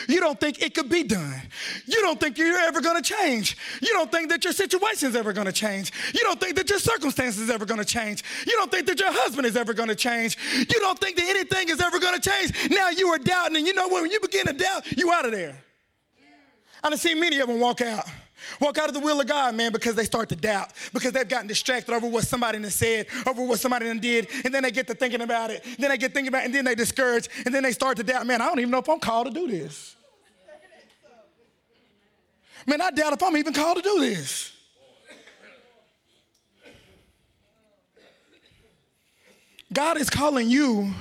You 0.07 0.19
don't 0.19 0.39
think 0.39 0.61
it 0.61 0.75
could 0.75 0.89
be 0.89 1.01
done. 1.01 1.41
You 1.87 2.01
don't 2.01 2.19
think 2.19 2.37
you're 2.37 2.55
ever 2.55 2.81
gonna 2.81 3.01
change. 3.01 3.57
You 3.81 3.93
don't 3.93 4.11
think 4.11 4.29
that 4.29 4.43
your 4.43 4.53
situation 4.53 5.09
is 5.09 5.15
ever 5.15 5.33
gonna 5.33 5.51
change. 5.51 5.91
You 6.13 6.21
don't 6.21 6.39
think 6.39 6.55
that 6.57 6.69
your 6.69 6.77
circumstances 6.77 7.41
is 7.41 7.49
ever 7.49 7.65
gonna 7.65 7.83
change. 7.83 8.23
You 8.45 8.53
don't 8.57 8.69
think 8.69 8.85
that 8.85 8.99
your 8.99 9.11
husband 9.11 9.47
is 9.47 9.57
ever 9.57 9.73
gonna 9.73 9.95
change. 9.95 10.37
You 10.53 10.79
don't 10.79 10.99
think 10.99 11.17
that 11.17 11.27
anything 11.27 11.69
is 11.69 11.81
ever 11.81 11.97
gonna 11.97 12.19
change. 12.19 12.69
Now 12.69 12.89
you 12.89 13.07
are 13.07 13.17
doubting, 13.17 13.57
and 13.57 13.65
you 13.65 13.73
know 13.73 13.87
when 13.87 14.11
you 14.11 14.19
begin 14.19 14.45
to 14.45 14.53
doubt, 14.53 14.85
you 14.95 15.11
out 15.11 15.25
of 15.25 15.31
there. 15.31 15.57
I've 16.83 16.99
seen 16.99 17.19
many 17.19 17.39
of 17.39 17.47
them 17.47 17.59
walk 17.59 17.81
out. 17.81 18.05
Walk 18.59 18.77
out 18.77 18.87
of 18.87 18.93
the 18.93 18.99
will 18.99 19.19
of 19.19 19.27
God, 19.27 19.55
man, 19.55 19.71
because 19.71 19.95
they 19.95 20.03
start 20.03 20.29
to 20.29 20.35
doubt, 20.35 20.71
because 20.93 21.11
they've 21.11 21.27
gotten 21.27 21.47
distracted 21.47 21.93
over 21.93 22.07
what 22.07 22.25
somebody 22.25 22.59
has 22.59 22.75
said, 22.75 23.07
over 23.25 23.43
what 23.43 23.59
somebody 23.59 23.85
done 23.85 23.99
did, 23.99 24.27
and 24.45 24.53
then 24.53 24.63
they 24.63 24.71
get 24.71 24.87
to 24.87 24.95
thinking 24.95 25.21
about 25.21 25.51
it. 25.51 25.63
Then 25.77 25.89
they 25.89 25.97
get 25.97 26.13
thinking 26.13 26.29
about 26.29 26.43
it, 26.43 26.45
and 26.45 26.55
then 26.55 26.65
they 26.65 26.75
discourage, 26.75 27.29
and 27.45 27.53
then 27.53 27.63
they 27.63 27.71
start 27.71 27.97
to 27.97 28.03
doubt, 28.03 28.25
man, 28.25 28.41
I 28.41 28.47
don't 28.47 28.59
even 28.59 28.71
know 28.71 28.79
if 28.79 28.89
I'm 28.89 28.99
called 28.99 29.27
to 29.27 29.33
do 29.33 29.47
this. 29.47 29.95
Man, 32.65 32.81
I 32.81 32.91
doubt 32.91 33.13
if 33.13 33.23
I'm 33.23 33.37
even 33.37 33.53
called 33.53 33.77
to 33.77 33.83
do 33.83 33.99
this. 33.99 34.53
God 39.71 39.97
is 39.97 40.09
calling 40.09 40.49
you, 40.49 40.93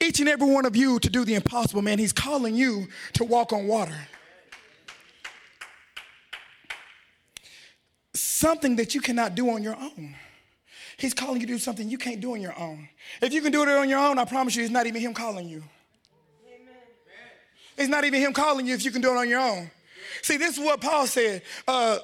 each 0.00 0.20
and 0.20 0.28
every 0.28 0.48
one 0.48 0.66
of 0.66 0.76
you, 0.76 0.98
to 1.00 1.10
do 1.10 1.24
the 1.24 1.34
impossible, 1.34 1.82
man. 1.82 1.98
He's 1.98 2.12
calling 2.12 2.54
you 2.54 2.86
to 3.14 3.24
walk 3.24 3.52
on 3.52 3.66
water. 3.66 3.96
Something 8.44 8.76
that 8.76 8.94
you 8.94 9.00
cannot 9.00 9.34
do 9.34 9.48
on 9.48 9.62
your 9.62 9.74
own. 9.74 10.14
He's 10.98 11.14
calling 11.14 11.40
you 11.40 11.46
to 11.46 11.54
do 11.54 11.58
something 11.58 11.88
you 11.88 11.96
can't 11.96 12.20
do 12.20 12.34
on 12.34 12.42
your 12.42 12.56
own. 12.58 12.90
If 13.22 13.32
you 13.32 13.40
can 13.40 13.50
do 13.50 13.62
it 13.62 13.68
on 13.68 13.88
your 13.88 13.98
own, 13.98 14.18
I 14.18 14.26
promise 14.26 14.54
you, 14.54 14.62
it's 14.62 14.70
not 14.70 14.86
even 14.86 15.00
Him 15.00 15.14
calling 15.14 15.48
you. 15.48 15.62
Amen. 16.46 16.76
It's 17.78 17.88
not 17.88 18.04
even 18.04 18.20
Him 18.20 18.34
calling 18.34 18.66
you 18.66 18.74
if 18.74 18.84
you 18.84 18.90
can 18.90 19.00
do 19.00 19.12
it 19.12 19.16
on 19.16 19.30
your 19.30 19.40
own. 19.40 19.70
See, 20.20 20.36
this 20.36 20.58
is 20.58 20.62
what 20.62 20.82
Paul 20.82 21.06
said. 21.06 21.40
Uh, 21.66 22.00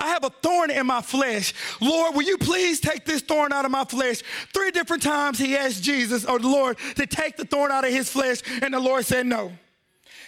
I 0.00 0.06
have 0.08 0.24
a 0.24 0.30
thorn 0.30 0.70
in 0.70 0.86
my 0.86 1.02
flesh. 1.02 1.52
Lord, 1.82 2.14
will 2.14 2.22
you 2.22 2.38
please 2.38 2.80
take 2.80 3.04
this 3.04 3.20
thorn 3.20 3.52
out 3.52 3.66
of 3.66 3.70
my 3.70 3.84
flesh? 3.84 4.22
Three 4.54 4.70
different 4.70 5.02
times 5.02 5.38
he 5.38 5.58
asked 5.58 5.82
Jesus 5.82 6.24
or 6.24 6.38
the 6.38 6.48
Lord 6.48 6.78
to 6.94 7.06
take 7.06 7.36
the 7.36 7.44
thorn 7.44 7.70
out 7.70 7.84
of 7.84 7.92
his 7.92 8.08
flesh, 8.08 8.40
and 8.62 8.72
the 8.72 8.80
Lord 8.80 9.04
said 9.04 9.26
no. 9.26 9.52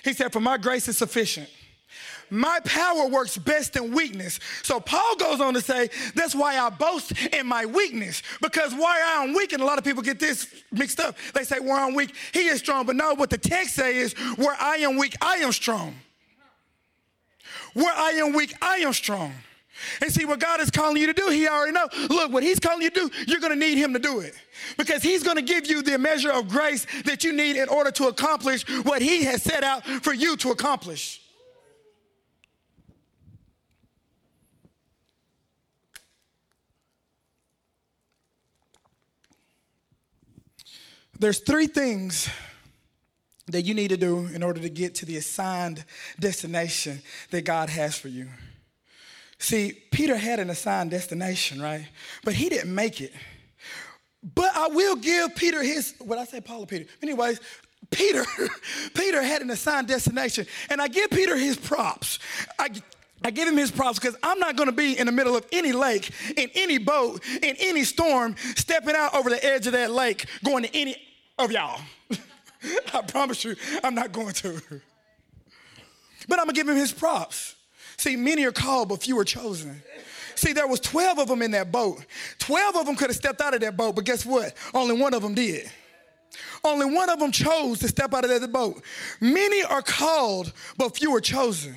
He 0.04 0.12
said, 0.12 0.30
For 0.30 0.40
my 0.40 0.58
grace 0.58 0.88
is 0.88 0.98
sufficient. 0.98 1.48
My 2.30 2.60
power 2.64 3.06
works 3.08 3.36
best 3.38 3.76
in 3.76 3.92
weakness. 3.92 4.40
So 4.62 4.80
Paul 4.80 5.16
goes 5.16 5.40
on 5.40 5.54
to 5.54 5.60
say, 5.60 5.88
that's 6.14 6.34
why 6.34 6.58
I 6.58 6.70
boast 6.70 7.12
in 7.28 7.46
my 7.46 7.66
weakness. 7.66 8.22
Because 8.40 8.74
why 8.74 9.02
I'm 9.06 9.34
weak, 9.34 9.52
and 9.52 9.62
a 9.62 9.66
lot 9.66 9.78
of 9.78 9.84
people 9.84 10.02
get 10.02 10.18
this 10.18 10.46
mixed 10.70 11.00
up. 11.00 11.16
They 11.34 11.44
say, 11.44 11.60
where 11.60 11.76
I'm 11.76 11.94
weak, 11.94 12.14
he 12.32 12.46
is 12.46 12.58
strong. 12.58 12.86
But 12.86 12.96
no, 12.96 13.14
what 13.14 13.30
the 13.30 13.38
text 13.38 13.74
says 13.74 13.94
is, 13.94 14.12
where 14.36 14.56
I 14.60 14.76
am 14.76 14.96
weak, 14.96 15.16
I 15.20 15.36
am 15.36 15.52
strong. 15.52 15.94
Where 17.74 17.94
I 17.94 18.10
am 18.10 18.32
weak, 18.32 18.54
I 18.60 18.78
am 18.78 18.92
strong. 18.92 19.32
And 20.02 20.12
see 20.12 20.24
what 20.24 20.40
God 20.40 20.60
is 20.60 20.70
calling 20.70 20.96
you 20.96 21.06
to 21.06 21.12
do, 21.12 21.28
He 21.28 21.46
already 21.46 21.72
know. 21.72 21.88
Look, 22.08 22.32
what 22.32 22.42
He's 22.42 22.58
calling 22.58 22.82
you 22.82 22.90
to 22.90 23.08
do, 23.08 23.10
you're 23.26 23.40
going 23.40 23.52
to 23.52 23.58
need 23.58 23.78
Him 23.78 23.92
to 23.92 23.98
do 23.98 24.20
it. 24.20 24.34
Because 24.76 25.02
He's 25.02 25.22
going 25.22 25.36
to 25.36 25.42
give 25.42 25.66
you 25.66 25.82
the 25.82 25.98
measure 25.98 26.32
of 26.32 26.48
grace 26.48 26.86
that 27.04 27.22
you 27.24 27.32
need 27.32 27.56
in 27.56 27.68
order 27.68 27.90
to 27.92 28.08
accomplish 28.08 28.68
what 28.82 29.02
He 29.02 29.24
has 29.24 29.42
set 29.42 29.62
out 29.62 29.84
for 29.84 30.12
you 30.12 30.36
to 30.38 30.50
accomplish. 30.50 31.22
There's 41.18 41.40
three 41.40 41.66
things 41.66 42.28
that 43.48 43.62
you 43.62 43.74
need 43.74 43.88
to 43.88 43.96
do 43.96 44.26
in 44.26 44.42
order 44.42 44.60
to 44.60 44.68
get 44.68 44.94
to 44.96 45.06
the 45.06 45.16
assigned 45.16 45.84
destination 46.20 47.00
that 47.30 47.44
God 47.44 47.70
has 47.70 47.96
for 47.96 48.08
you. 48.08 48.28
See, 49.38 49.72
Peter 49.90 50.16
had 50.16 50.40
an 50.40 50.50
assigned 50.50 50.90
destination, 50.90 51.60
right? 51.60 51.86
But 52.24 52.34
he 52.34 52.48
didn't 52.48 52.74
make 52.74 53.00
it. 53.00 53.12
But 54.34 54.54
I 54.54 54.68
will 54.68 54.96
give 54.96 55.34
Peter 55.36 55.62
his, 55.62 55.94
what 55.98 56.18
I 56.18 56.24
say, 56.24 56.40
Paul 56.40 56.62
or 56.62 56.66
Peter? 56.66 56.86
Anyways, 57.02 57.40
Peter, 57.90 58.24
Peter 58.94 59.22
had 59.22 59.42
an 59.42 59.50
assigned 59.50 59.88
destination. 59.88 60.46
And 60.70 60.82
I 60.82 60.88
give 60.88 61.10
Peter 61.10 61.36
his 61.36 61.56
props. 61.56 62.18
I, 62.58 62.70
I 63.24 63.30
give 63.30 63.48
him 63.48 63.56
his 63.56 63.70
props 63.70 63.98
because 63.98 64.16
I'm 64.22 64.40
not 64.40 64.56
going 64.56 64.68
to 64.68 64.74
be 64.74 64.98
in 64.98 65.06
the 65.06 65.12
middle 65.12 65.36
of 65.36 65.46
any 65.52 65.72
lake, 65.72 66.10
in 66.36 66.50
any 66.54 66.78
boat, 66.78 67.24
in 67.42 67.56
any 67.60 67.84
storm, 67.84 68.34
stepping 68.56 68.96
out 68.96 69.14
over 69.14 69.30
the 69.30 69.44
edge 69.44 69.66
of 69.66 69.72
that 69.72 69.92
lake, 69.92 70.26
going 70.44 70.64
to 70.64 70.76
any 70.76 70.96
of 71.38 71.52
y'all. 71.52 71.80
I 72.94 73.02
promise 73.02 73.44
you, 73.44 73.56
I'm 73.84 73.94
not 73.94 74.12
going 74.12 74.34
to. 74.34 74.60
But 76.28 76.40
I'm 76.40 76.46
to 76.46 76.52
give 76.52 76.68
him 76.68 76.76
his 76.76 76.92
props. 76.92 77.54
See, 77.96 78.16
many 78.16 78.44
are 78.44 78.52
called, 78.52 78.90
but 78.90 79.02
few 79.02 79.18
are 79.18 79.24
chosen. 79.24 79.82
See, 80.34 80.52
there 80.52 80.68
was 80.68 80.78
12 80.80 81.18
of 81.18 81.28
them 81.28 81.42
in 81.42 81.50
that 81.52 81.72
boat. 81.72 82.04
12 82.38 82.76
of 82.76 82.86
them 82.86 82.94
could 82.94 83.10
have 83.10 83.16
stepped 83.16 83.40
out 83.40 83.54
of 83.54 83.60
that 83.60 83.76
boat, 83.76 83.96
but 83.96 84.04
guess 84.04 84.24
what? 84.24 84.54
Only 84.72 85.00
one 85.00 85.14
of 85.14 85.22
them 85.22 85.34
did. 85.34 85.68
Only 86.62 86.86
one 86.86 87.10
of 87.10 87.18
them 87.18 87.32
chose 87.32 87.80
to 87.80 87.88
step 87.88 88.14
out 88.14 88.24
of 88.24 88.40
that 88.40 88.52
boat. 88.52 88.82
Many 89.20 89.62
are 89.64 89.82
called, 89.82 90.52
but 90.76 90.96
few 90.96 91.14
are 91.14 91.20
chosen. 91.20 91.76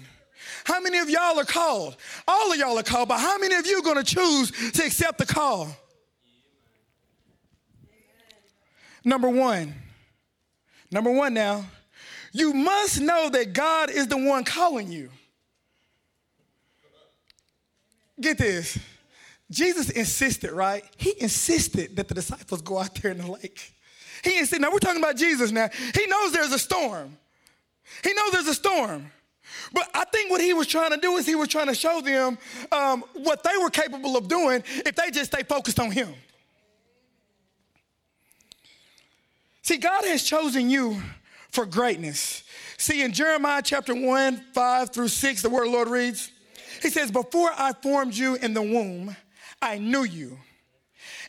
How 0.63 0.79
many 0.79 0.99
of 0.99 1.09
y'all 1.09 1.39
are 1.39 1.45
called? 1.45 1.95
All 2.27 2.51
of 2.51 2.57
y'all 2.57 2.77
are 2.77 2.83
called, 2.83 3.09
but 3.09 3.19
how 3.19 3.37
many 3.37 3.55
of 3.55 3.65
you 3.65 3.81
are 3.83 3.95
to 3.95 4.03
choose 4.03 4.51
to 4.73 4.83
accept 4.83 5.17
the 5.17 5.25
call? 5.25 5.75
Number 9.03 9.29
one. 9.29 9.73
Number 10.91 11.11
one 11.11 11.33
now, 11.33 11.65
you 12.33 12.53
must 12.53 13.01
know 13.01 13.29
that 13.29 13.53
God 13.53 13.89
is 13.89 14.07
the 14.07 14.17
one 14.17 14.43
calling 14.43 14.91
you. 14.91 15.09
Get 18.19 18.37
this. 18.37 18.77
Jesus 19.49 19.89
insisted, 19.89 20.51
right? 20.51 20.83
He 20.97 21.13
insisted 21.19 21.95
that 21.95 22.07
the 22.07 22.13
disciples 22.13 22.61
go 22.61 22.77
out 22.79 22.95
there 22.95 23.11
in 23.11 23.17
the 23.17 23.31
lake. 23.31 23.73
He 24.23 24.37
insisted. 24.37 24.61
Now 24.61 24.71
we're 24.71 24.79
talking 24.79 25.01
about 25.01 25.17
Jesus 25.17 25.51
now. 25.51 25.69
He 25.93 26.05
knows 26.05 26.31
there's 26.31 26.53
a 26.53 26.59
storm. 26.59 27.17
He 28.03 28.13
knows 28.13 28.31
there's 28.31 28.47
a 28.47 28.53
storm. 28.53 29.11
But 29.73 29.89
I 29.93 30.05
think 30.05 30.31
what 30.31 30.39
he 30.39 30.53
was 30.53 30.67
trying 30.67 30.91
to 30.91 30.97
do 30.97 31.17
is 31.17 31.25
he 31.25 31.35
was 31.35 31.47
trying 31.47 31.67
to 31.67 31.75
show 31.75 32.01
them 32.01 32.37
um, 32.71 33.03
what 33.13 33.43
they 33.43 33.57
were 33.61 33.69
capable 33.69 34.15
of 34.15 34.27
doing 34.27 34.63
if 34.85 34.95
they 34.95 35.11
just 35.11 35.33
stay 35.33 35.43
focused 35.43 35.79
on 35.79 35.91
him. 35.91 36.13
See, 39.71 39.77
God 39.77 40.03
has 40.03 40.23
chosen 40.23 40.69
you 40.69 41.01
for 41.51 41.65
greatness. 41.65 42.43
See, 42.75 43.03
in 43.03 43.13
Jeremiah 43.13 43.61
chapter 43.63 43.95
1, 43.95 44.47
5 44.53 44.89
through 44.89 45.07
6, 45.07 45.41
the 45.41 45.49
word 45.49 45.61
of 45.61 45.71
the 45.71 45.77
Lord 45.77 45.87
reads, 45.87 46.29
he 46.81 46.89
says, 46.89 47.09
Before 47.09 47.49
I 47.57 47.71
formed 47.71 48.13
you 48.13 48.35
in 48.35 48.53
the 48.53 48.61
womb, 48.61 49.15
I 49.61 49.77
knew 49.77 50.03
you. 50.03 50.37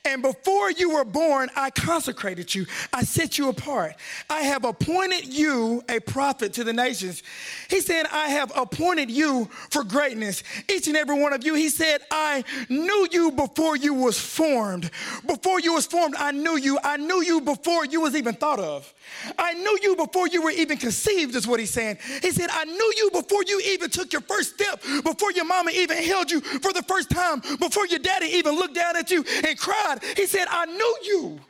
And 0.04 0.20
before 0.20 0.68
you 0.72 0.94
were 0.94 1.04
born, 1.04 1.48
I 1.54 1.70
consecrated 1.70 2.52
you. 2.52 2.66
I 2.92 3.04
set 3.04 3.38
you 3.38 3.48
apart. 3.50 3.94
I 4.28 4.40
have 4.40 4.64
appointed 4.64 5.32
you 5.32 5.84
a 5.88 6.00
prophet 6.00 6.52
to 6.54 6.64
the 6.64 6.72
nations. 6.72 7.22
He 7.70 7.80
said, 7.80 8.06
I 8.10 8.26
have 8.26 8.50
appointed 8.56 9.12
you 9.12 9.48
for 9.70 9.84
greatness. 9.84 10.42
Each 10.68 10.88
and 10.88 10.96
every 10.96 11.20
one 11.20 11.32
of 11.32 11.44
you, 11.44 11.54
he 11.54 11.68
said, 11.68 12.00
I 12.10 12.42
knew 12.68 13.06
you 13.12 13.30
before 13.30 13.76
you 13.76 13.94
was 13.94 14.18
formed. 14.18 14.90
Before 15.24 15.60
you 15.60 15.74
was 15.74 15.86
formed, 15.86 16.16
I 16.18 16.32
knew 16.32 16.56
you. 16.56 16.80
I 16.82 16.96
knew 16.96 17.22
you 17.22 17.40
before 17.40 17.84
you 17.84 18.00
was 18.00 18.16
even 18.16 18.34
thought 18.34 18.58
of. 18.58 18.92
I 19.38 19.54
knew 19.54 19.78
you 19.82 19.94
before 19.94 20.26
you 20.26 20.42
were 20.42 20.50
even 20.50 20.78
conceived, 20.78 21.36
is 21.36 21.46
what 21.46 21.60
he's 21.60 21.70
saying. 21.70 21.98
He 22.22 22.32
said, 22.32 22.50
I 22.50 22.64
knew 22.64 22.92
you 22.96 23.10
before 23.12 23.44
you 23.46 23.60
even 23.66 23.88
took 23.88 24.12
your 24.12 24.22
first 24.22 24.54
step, 24.54 24.82
before 25.04 25.30
your 25.30 25.44
mama 25.44 25.70
even 25.70 25.98
held 25.98 26.28
you 26.28 26.40
for 26.40 26.72
the 26.72 26.82
first 26.82 27.08
time, 27.08 27.40
before 27.60 27.86
your 27.86 28.00
daddy 28.00 28.26
even 28.26 28.56
looked 28.56 28.74
down 28.74 28.96
at 28.96 29.10
you 29.12 29.24
and 29.46 29.56
cried. 29.56 29.91
He 30.16 30.26
said, 30.26 30.46
I 30.48 30.66
knew 30.66 30.96
you, 31.02 31.40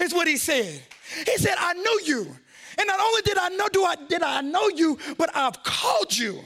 is 0.00 0.12
what 0.12 0.26
he 0.26 0.36
said. 0.36 0.80
He 1.24 1.36
said, 1.38 1.54
I 1.58 1.74
knew 1.74 2.00
you. 2.04 2.36
And 2.78 2.86
not 2.86 3.00
only 3.00 3.22
did 3.22 3.38
I 3.38 3.48
know, 3.50 3.68
do 3.68 3.84
I 3.84 3.96
did 4.08 4.22
I 4.22 4.40
know 4.42 4.68
you, 4.68 4.98
but 5.16 5.34
I've 5.34 5.62
called 5.62 6.16
you. 6.16 6.40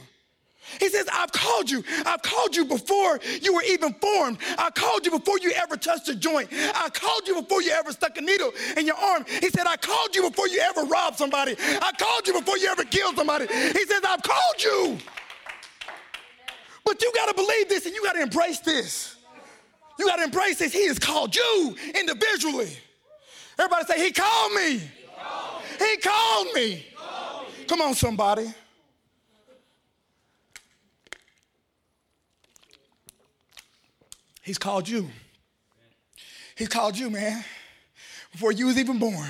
He 0.78 0.88
says, 0.88 1.08
I've 1.12 1.32
called 1.32 1.68
you. 1.68 1.82
I've 2.06 2.22
called 2.22 2.54
you 2.54 2.64
before 2.64 3.18
you 3.40 3.54
were 3.54 3.62
even 3.62 3.92
formed. 3.94 4.38
I 4.56 4.70
called 4.70 5.04
you 5.04 5.10
before 5.10 5.38
you 5.40 5.50
ever 5.52 5.76
touched 5.76 6.08
a 6.08 6.14
joint. 6.14 6.48
I 6.52 6.88
called 6.90 7.26
you 7.26 7.42
before 7.42 7.62
you 7.62 7.72
ever 7.72 7.90
stuck 7.90 8.16
a 8.18 8.20
needle 8.20 8.52
in 8.76 8.86
your 8.86 8.96
arm. 8.96 9.24
He 9.26 9.50
said, 9.50 9.66
I 9.66 9.76
called 9.76 10.14
you 10.14 10.28
before 10.30 10.46
you 10.46 10.60
ever 10.60 10.82
robbed 10.82 11.18
somebody. 11.18 11.56
I 11.58 11.90
called 11.98 12.28
you 12.28 12.34
before 12.34 12.58
you 12.58 12.68
ever 12.68 12.84
killed 12.84 13.16
somebody. 13.16 13.46
He 13.48 13.84
says, 13.84 14.02
I've 14.06 14.22
called 14.22 14.62
you. 14.62 14.98
But 16.84 17.02
you 17.02 17.12
got 17.14 17.26
to 17.28 17.34
believe 17.34 17.68
this 17.68 17.86
and 17.86 17.94
you 17.94 18.04
got 18.04 18.12
to 18.12 18.22
embrace 18.22 18.60
this. 18.60 19.16
You 20.00 20.06
got 20.06 20.16
to 20.16 20.24
embrace 20.24 20.58
this. 20.58 20.72
He 20.72 20.86
has 20.86 20.98
called 20.98 21.36
you 21.36 21.76
individually. 21.94 22.70
Everybody 23.58 23.84
say, 23.84 24.02
He 24.02 24.12
called 24.12 24.52
me. 24.54 24.78
He 24.78 24.88
called, 25.14 25.62
he 25.78 25.96
called 25.98 26.46
me. 26.54 26.70
He 26.70 26.94
called 26.96 27.46
me. 27.58 27.64
Come 27.66 27.82
on, 27.82 27.94
somebody. 27.94 28.50
He's 34.40 34.56
called 34.56 34.88
you. 34.88 35.06
He's 36.56 36.68
called 36.68 36.96
you, 36.96 37.10
man, 37.10 37.44
before 38.32 38.52
you 38.52 38.68
was 38.68 38.78
even 38.78 38.98
born. 38.98 39.28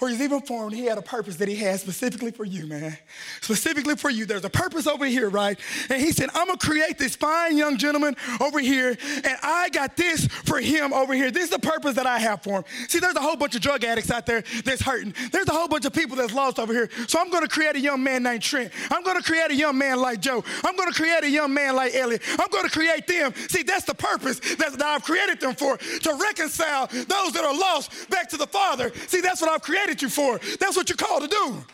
Before 0.00 0.08
he's 0.08 0.22
even 0.22 0.40
formed, 0.40 0.74
he 0.74 0.86
had 0.86 0.96
a 0.96 1.02
purpose 1.02 1.36
that 1.36 1.48
he 1.48 1.56
had 1.56 1.78
specifically 1.78 2.30
for 2.30 2.46
you, 2.46 2.66
man. 2.66 2.96
Specifically 3.42 3.96
for 3.96 4.08
you. 4.08 4.24
There's 4.24 4.46
a 4.46 4.48
purpose 4.48 4.86
over 4.86 5.04
here, 5.04 5.28
right? 5.28 5.58
And 5.90 6.00
he 6.00 6.10
said, 6.10 6.30
I'm 6.32 6.46
gonna 6.46 6.56
create 6.56 6.96
this 6.96 7.16
fine 7.16 7.58
young 7.58 7.76
gentleman 7.76 8.16
over 8.40 8.60
here, 8.60 8.96
and 9.06 9.36
I 9.42 9.68
got 9.68 9.98
this 9.98 10.26
for 10.26 10.58
him 10.58 10.94
over 10.94 11.12
here. 11.12 11.30
This 11.30 11.44
is 11.44 11.50
the 11.50 11.58
purpose 11.58 11.96
that 11.96 12.06
I 12.06 12.18
have 12.18 12.42
for 12.42 12.60
him. 12.60 12.64
See, 12.88 12.98
there's 12.98 13.14
a 13.14 13.20
whole 13.20 13.36
bunch 13.36 13.54
of 13.56 13.60
drug 13.60 13.84
addicts 13.84 14.10
out 14.10 14.24
there 14.24 14.42
that's 14.64 14.80
hurting. 14.80 15.12
There's 15.32 15.48
a 15.48 15.52
whole 15.52 15.68
bunch 15.68 15.84
of 15.84 15.92
people 15.92 16.16
that's 16.16 16.32
lost 16.32 16.58
over 16.58 16.72
here. 16.72 16.88
So 17.06 17.20
I'm 17.20 17.28
gonna 17.30 17.46
create 17.46 17.76
a 17.76 17.80
young 17.80 18.02
man 18.02 18.22
named 18.22 18.40
Trent. 18.40 18.72
I'm 18.90 19.04
gonna 19.04 19.20
create 19.20 19.50
a 19.50 19.54
young 19.54 19.76
man 19.76 20.00
like 20.00 20.20
Joe. 20.20 20.42
I'm 20.64 20.76
gonna 20.76 20.94
create 20.94 21.24
a 21.24 21.30
young 21.30 21.52
man 21.52 21.76
like 21.76 21.94
Elliot. 21.94 22.22
I'm 22.38 22.48
gonna 22.48 22.70
create 22.70 23.06
them. 23.06 23.34
See, 23.48 23.64
that's 23.64 23.84
the 23.84 23.94
purpose 23.94 24.40
that 24.56 24.80
I've 24.82 25.04
created 25.04 25.40
them 25.40 25.54
for, 25.54 25.76
to 25.76 26.14
reconcile 26.14 26.86
those 26.86 27.32
that 27.32 27.44
are 27.44 27.54
lost 27.54 28.08
back 28.08 28.30
to 28.30 28.38
the 28.38 28.46
Father. 28.46 28.90
See, 29.06 29.20
that's 29.20 29.42
what 29.42 29.50
I've 29.50 29.60
created 29.60 29.89
created 29.90 30.02
you 30.02 30.08
for. 30.08 30.38
That's 30.58 30.76
what 30.76 30.88
you're 30.88 30.96
called 30.96 31.22
to 31.22 31.28
do. 31.28 31.64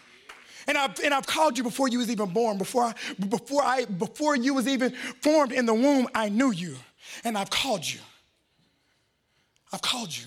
And 0.69 0.77
I've, 0.77 0.99
and 1.01 1.15
I've 1.15 1.27
called 1.27 1.57
you 1.57 1.63
before 1.63 1.89
you 1.89 1.99
was 1.99 2.11
even 2.11 2.31
born, 2.31 2.59
before 2.59 2.85
I, 2.85 2.95
before 3.29 3.63
I, 3.63 3.85
before 3.85 4.35
you 4.37 4.55
was 4.55 4.67
even 4.67 4.91
formed 5.23 5.53
in 5.53 5.65
the 5.67 5.75
womb, 5.75 6.09
I 6.15 6.29
knew 6.29 6.51
you. 6.51 6.77
And 7.25 7.39
I've 7.39 7.51
called 7.51 7.85
you. 7.85 8.01
I've 9.73 9.83
called 9.83 10.17
you. 10.17 10.25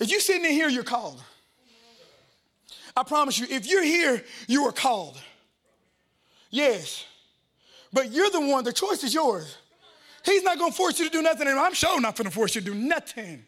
If 0.00 0.10
you're 0.10 0.20
sitting 0.20 0.44
in 0.44 0.52
here, 0.52 0.68
you're 0.68 0.84
called. 0.84 1.22
I 2.96 3.02
promise 3.02 3.38
you, 3.38 3.46
if 3.50 3.66
you're 3.66 3.84
here, 3.84 4.24
you 4.46 4.64
are 4.64 4.72
called. 4.72 5.20
Yes. 6.50 7.04
But 7.92 8.12
you're 8.12 8.30
the 8.30 8.40
one, 8.40 8.64
the 8.64 8.72
choice 8.72 9.04
is 9.04 9.12
yours. 9.12 9.56
He's 10.24 10.42
not 10.42 10.58
gonna 10.58 10.72
force 10.72 10.98
you 10.98 11.06
to 11.06 11.10
do 11.10 11.22
nothing, 11.22 11.48
and 11.48 11.58
I'm 11.58 11.74
sure 11.74 12.00
not 12.00 12.16
gonna 12.16 12.30
force 12.30 12.54
you 12.54 12.60
to 12.62 12.66
do 12.66 12.74
nothing. 12.74 13.44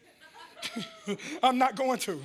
I'm 1.43 1.57
not 1.57 1.75
going 1.75 1.99
to. 1.99 2.19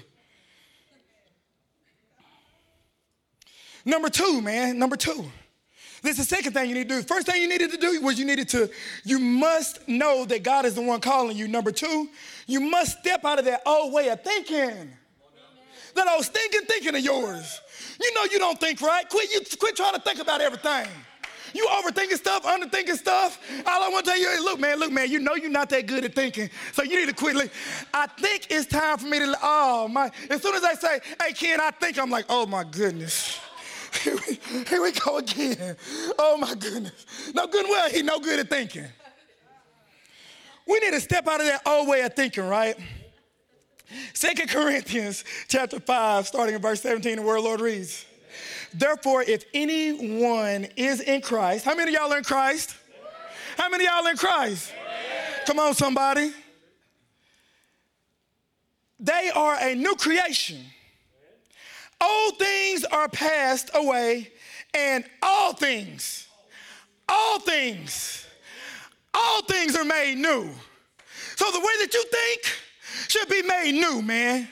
Number 3.85 4.09
two, 4.09 4.41
man, 4.41 4.79
number 4.79 4.97
two. 4.97 5.25
This 6.03 6.19
is 6.19 6.29
the 6.29 6.37
second 6.37 6.53
thing 6.53 6.69
you 6.69 6.75
need 6.75 6.89
to 6.89 6.97
do. 6.97 7.03
First 7.03 7.27
thing 7.27 7.41
you 7.41 7.49
needed 7.49 7.71
to 7.71 7.77
do 7.77 8.01
was 8.01 8.19
you 8.19 8.25
needed 8.25 8.49
to, 8.51 8.71
you 9.05 9.19
must 9.19 9.87
know 9.89 10.25
that 10.27 10.43
God 10.43 10.65
is 10.65 10.75
the 10.75 10.83
one 10.83 11.01
calling 11.01 11.37
you. 11.37 11.49
Number 11.49 11.73
two, 11.73 12.09
you 12.47 12.61
must 12.61 13.01
step 13.01 13.25
out 13.25 13.39
of 13.39 13.45
that 13.47 13.63
old 13.65 13.93
way 13.93 14.09
of 14.09 14.23
thinking. 14.23 14.91
That 15.95 16.09
old 16.09 16.25
stinking 16.25 16.67
thinking 16.67 16.95
of 16.95 17.01
yours. 17.01 17.61
You 18.01 18.15
know 18.15 18.25
you 18.25 18.39
don't 18.39 18.61
think 18.61 18.81
right. 18.83 19.09
Quit, 19.09 19.33
you, 19.33 19.41
quit 19.59 19.77
trying 19.77 19.95
to 19.95 20.01
think 20.01 20.21
about 20.21 20.41
everything. 20.41 20.87
You 21.55 21.67
overthinking 21.69 22.17
stuff, 22.17 22.45
underthinking 22.45 22.97
stuff. 22.97 23.41
All 23.67 23.83
I 23.83 23.89
want 23.89 24.05
to 24.05 24.11
tell 24.11 24.21
you 24.21 24.29
is, 24.29 24.41
look, 24.41 24.61
man, 24.61 24.79
look, 24.79 24.91
man, 24.91 25.11
you 25.11 25.19
know 25.19 25.35
you're 25.35 25.51
not 25.51 25.69
that 25.71 25.87
good 25.87 26.05
at 26.05 26.15
thinking. 26.15 26.51
So 26.73 26.83
you 26.83 26.99
need 26.99 27.09
to 27.09 27.15
quit. 27.15 27.51
I 27.95 28.07
think 28.07 28.47
it's 28.51 28.67
time 28.67 28.99
for 28.99 29.07
me 29.07 29.19
to, 29.19 29.35
oh, 29.43 29.89
my. 29.89 30.11
As 30.31 30.43
soon 30.43 30.55
as 30.55 30.65
I 30.65 30.75
say, 30.75 31.01
hey, 31.23 31.33
Ken, 31.33 31.61
I 31.61 31.71
think, 31.71 31.99
I'm 31.99 32.11
like, 32.11 32.27
oh, 32.29 32.47
my 32.47 32.65
goodness. 32.65 33.41
Here 34.03 34.17
we, 34.29 34.39
here 34.69 34.83
we 34.83 34.93
go 34.93 35.17
again. 35.17 35.75
Oh, 36.19 36.37
my 36.37 36.55
goodness. 36.55 37.33
No 37.35 37.47
good 37.47 37.65
well, 37.67 37.89
he 37.89 38.03
no 38.03 38.21
good 38.21 38.39
at 38.39 38.51
thinking. 38.51 38.85
We 40.67 40.79
need 40.81 40.91
to 40.91 41.01
step 41.01 41.27
out 41.27 41.41
of 41.41 41.47
that 41.47 41.63
old 41.65 41.89
way 41.89 42.03
of 42.03 42.13
thinking, 42.13 42.45
right? 42.45 42.77
Second 44.13 44.51
Corinthians 44.51 45.25
chapter 45.49 45.81
5, 45.81 46.27
starting 46.27 46.55
in 46.57 46.61
verse 46.61 46.83
17, 46.83 47.17
the 47.17 47.23
word 47.23 47.41
Lord 47.41 47.61
reads. 47.61 48.05
Therefore, 48.73 49.23
if 49.23 49.45
anyone 49.55 50.69
is 50.77 51.01
in 51.01 51.21
Christ, 51.21 51.65
how 51.65 51.75
many 51.75 51.95
of 51.95 52.01
y'all 52.01 52.13
are 52.13 52.19
in 52.19 52.25
Christ? 52.25 52.77
How 53.57 53.69
many 53.69 53.87
of 53.87 53.93
y'all 53.93 54.07
in 54.07 54.17
Christ? 54.17 54.73
Come 55.47 55.59
on, 55.59 55.75
somebody. 55.75 56.33
They 58.99 59.31
are 59.35 59.57
a 59.61 59.75
new 59.75 59.95
creation. 59.97 60.65
Old 62.01 62.39
things 62.39 62.85
are 62.85 63.09
passed 63.09 63.71
away, 63.75 64.31
and 64.75 65.05
all 65.23 65.55
things, 65.55 66.29
all 67.09 67.39
things, 67.39 68.27
all 69.15 69.43
things 69.43 69.75
are 69.77 69.85
made 69.85 70.19
new. 70.19 70.51
So 71.37 71.51
the 71.51 71.61
way 71.61 71.73
that 71.81 71.95
you 71.95 72.05
think 72.05 72.41
should 73.09 73.29
be 73.29 73.43
made 73.43 73.73
new, 73.73 74.03
man. 74.03 74.49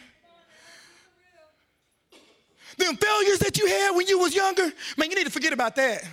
Them 2.78 2.96
failures 2.96 3.38
that 3.38 3.58
you 3.58 3.66
had 3.66 3.90
when 3.94 4.06
you 4.06 4.18
was 4.18 4.34
younger, 4.34 4.72
man, 4.96 5.10
you 5.10 5.16
need 5.16 5.26
to 5.26 5.32
forget 5.32 5.52
about 5.52 5.76
that. 5.76 6.04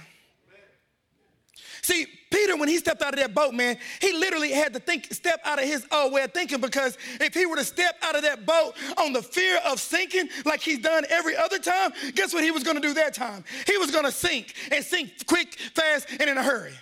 See, 1.82 2.06
Peter, 2.30 2.56
when 2.56 2.70
he 2.70 2.77
stepped 2.77 3.01
out 3.01 3.13
of 3.13 3.20
that 3.20 3.34
boat, 3.34 3.53
man, 3.53 3.77
he 4.00 4.13
literally 4.13 4.51
had 4.51 4.74
to 4.74 4.80
think, 4.80 5.12
step 5.12 5.41
out 5.44 5.60
of 5.60 5.65
his 5.65 5.86
old 5.91 6.13
way 6.13 6.24
of 6.24 6.32
thinking 6.32 6.62
because 6.62 6.98
if 7.20 7.34
he 7.34 7.46
were 7.46 7.56
to 7.56 7.65
step 7.65 7.98
out 8.03 8.15
of 8.15 8.22
that 8.22 8.46
boat 8.46 8.75
on 8.98 9.13
the 9.13 9.22
fear 9.22 9.60
of 9.65 9.80
sinking 9.80 10.30
like 10.46 10.62
he's 10.62 10.80
done 10.80 11.06
every 11.10 11.36
other 11.36 11.58
time, 11.58 11.91
guess 12.13 12.34
what 12.34 12.44
he 12.44 12.51
was 12.51 12.63
gonna 12.63 12.80
do 12.80 12.94
that 12.94 13.13
time? 13.13 13.44
He 13.65 13.77
was 13.77 13.89
gonna 13.89 14.12
sink 14.12 14.53
and 14.72 14.86
sink 14.86 15.25
quick, 15.25 15.56
fast, 15.75 16.08
and 16.12 16.30
in 16.30 16.38
a 16.38 16.44
hurry. 16.44 16.74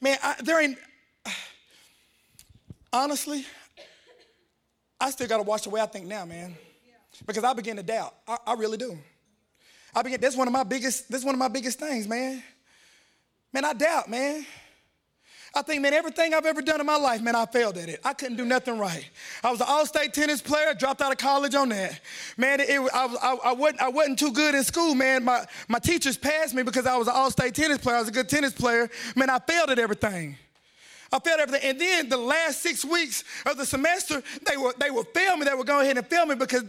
Man, 0.00 0.18
I, 0.22 0.34
there 0.42 0.60
ain't, 0.60 0.78
honestly, 2.92 3.46
I 5.00 5.10
still 5.10 5.28
gotta 5.28 5.44
watch 5.44 5.62
the 5.62 5.70
way 5.70 5.80
I 5.80 5.86
think 5.86 6.06
now, 6.06 6.24
man 6.24 6.56
because 7.26 7.44
I 7.44 7.52
begin 7.52 7.76
to 7.76 7.82
doubt. 7.82 8.14
I, 8.26 8.38
I 8.46 8.52
really 8.54 8.76
do. 8.76 8.98
I 9.94 10.02
begin, 10.02 10.20
that's 10.20 10.36
one 10.36 10.46
of 10.46 10.52
my 10.52 10.64
biggest, 10.64 11.10
that's 11.10 11.24
one 11.24 11.34
of 11.34 11.38
my 11.38 11.48
biggest 11.48 11.78
things, 11.78 12.06
man. 12.06 12.42
Man, 13.52 13.64
I 13.64 13.72
doubt, 13.72 14.08
man. 14.08 14.44
I 15.54 15.62
think, 15.62 15.80
man, 15.80 15.94
everything 15.94 16.34
I've 16.34 16.44
ever 16.44 16.60
done 16.60 16.78
in 16.78 16.86
my 16.86 16.96
life, 16.96 17.22
man, 17.22 17.34
I 17.34 17.46
failed 17.46 17.78
at 17.78 17.88
it. 17.88 18.00
I 18.04 18.12
couldn't 18.12 18.36
do 18.36 18.44
nothing 18.44 18.78
right. 18.78 19.08
I 19.42 19.50
was 19.50 19.60
an 19.60 19.66
all-state 19.68 20.12
tennis 20.12 20.42
player, 20.42 20.74
dropped 20.74 21.00
out 21.00 21.10
of 21.10 21.16
college 21.16 21.54
on 21.54 21.70
that. 21.70 22.00
Man, 22.36 22.60
it, 22.60 22.68
it, 22.68 22.80
I, 22.92 23.06
I, 23.06 23.36
I, 23.44 23.52
wasn't, 23.52 23.80
I 23.80 23.88
wasn't 23.88 24.18
too 24.18 24.30
good 24.30 24.54
in 24.54 24.62
school, 24.62 24.94
man. 24.94 25.24
My, 25.24 25.46
my 25.66 25.78
teachers 25.78 26.18
passed 26.18 26.54
me 26.54 26.62
because 26.62 26.86
I 26.86 26.96
was 26.96 27.08
an 27.08 27.14
all-state 27.16 27.54
tennis 27.54 27.78
player. 27.78 27.96
I 27.96 28.00
was 28.00 28.08
a 28.08 28.12
good 28.12 28.28
tennis 28.28 28.52
player. 28.52 28.90
Man, 29.16 29.30
I 29.30 29.38
failed 29.38 29.70
at 29.70 29.78
everything. 29.78 30.36
I 31.10 31.18
failed 31.18 31.40
everything. 31.40 31.70
And 31.70 31.80
then 31.80 32.08
the 32.10 32.18
last 32.18 32.60
six 32.60 32.84
weeks 32.84 33.24
of 33.46 33.56
the 33.56 33.64
semester, 33.64 34.22
they 34.48 34.58
were, 34.58 34.74
they 34.78 34.90
would 34.90 35.06
fail 35.08 35.36
me. 35.38 35.46
They 35.46 35.54
would 35.54 35.66
go 35.66 35.80
ahead 35.80 35.96
and 35.96 36.06
fail 36.06 36.26
me 36.26 36.34
because 36.34 36.64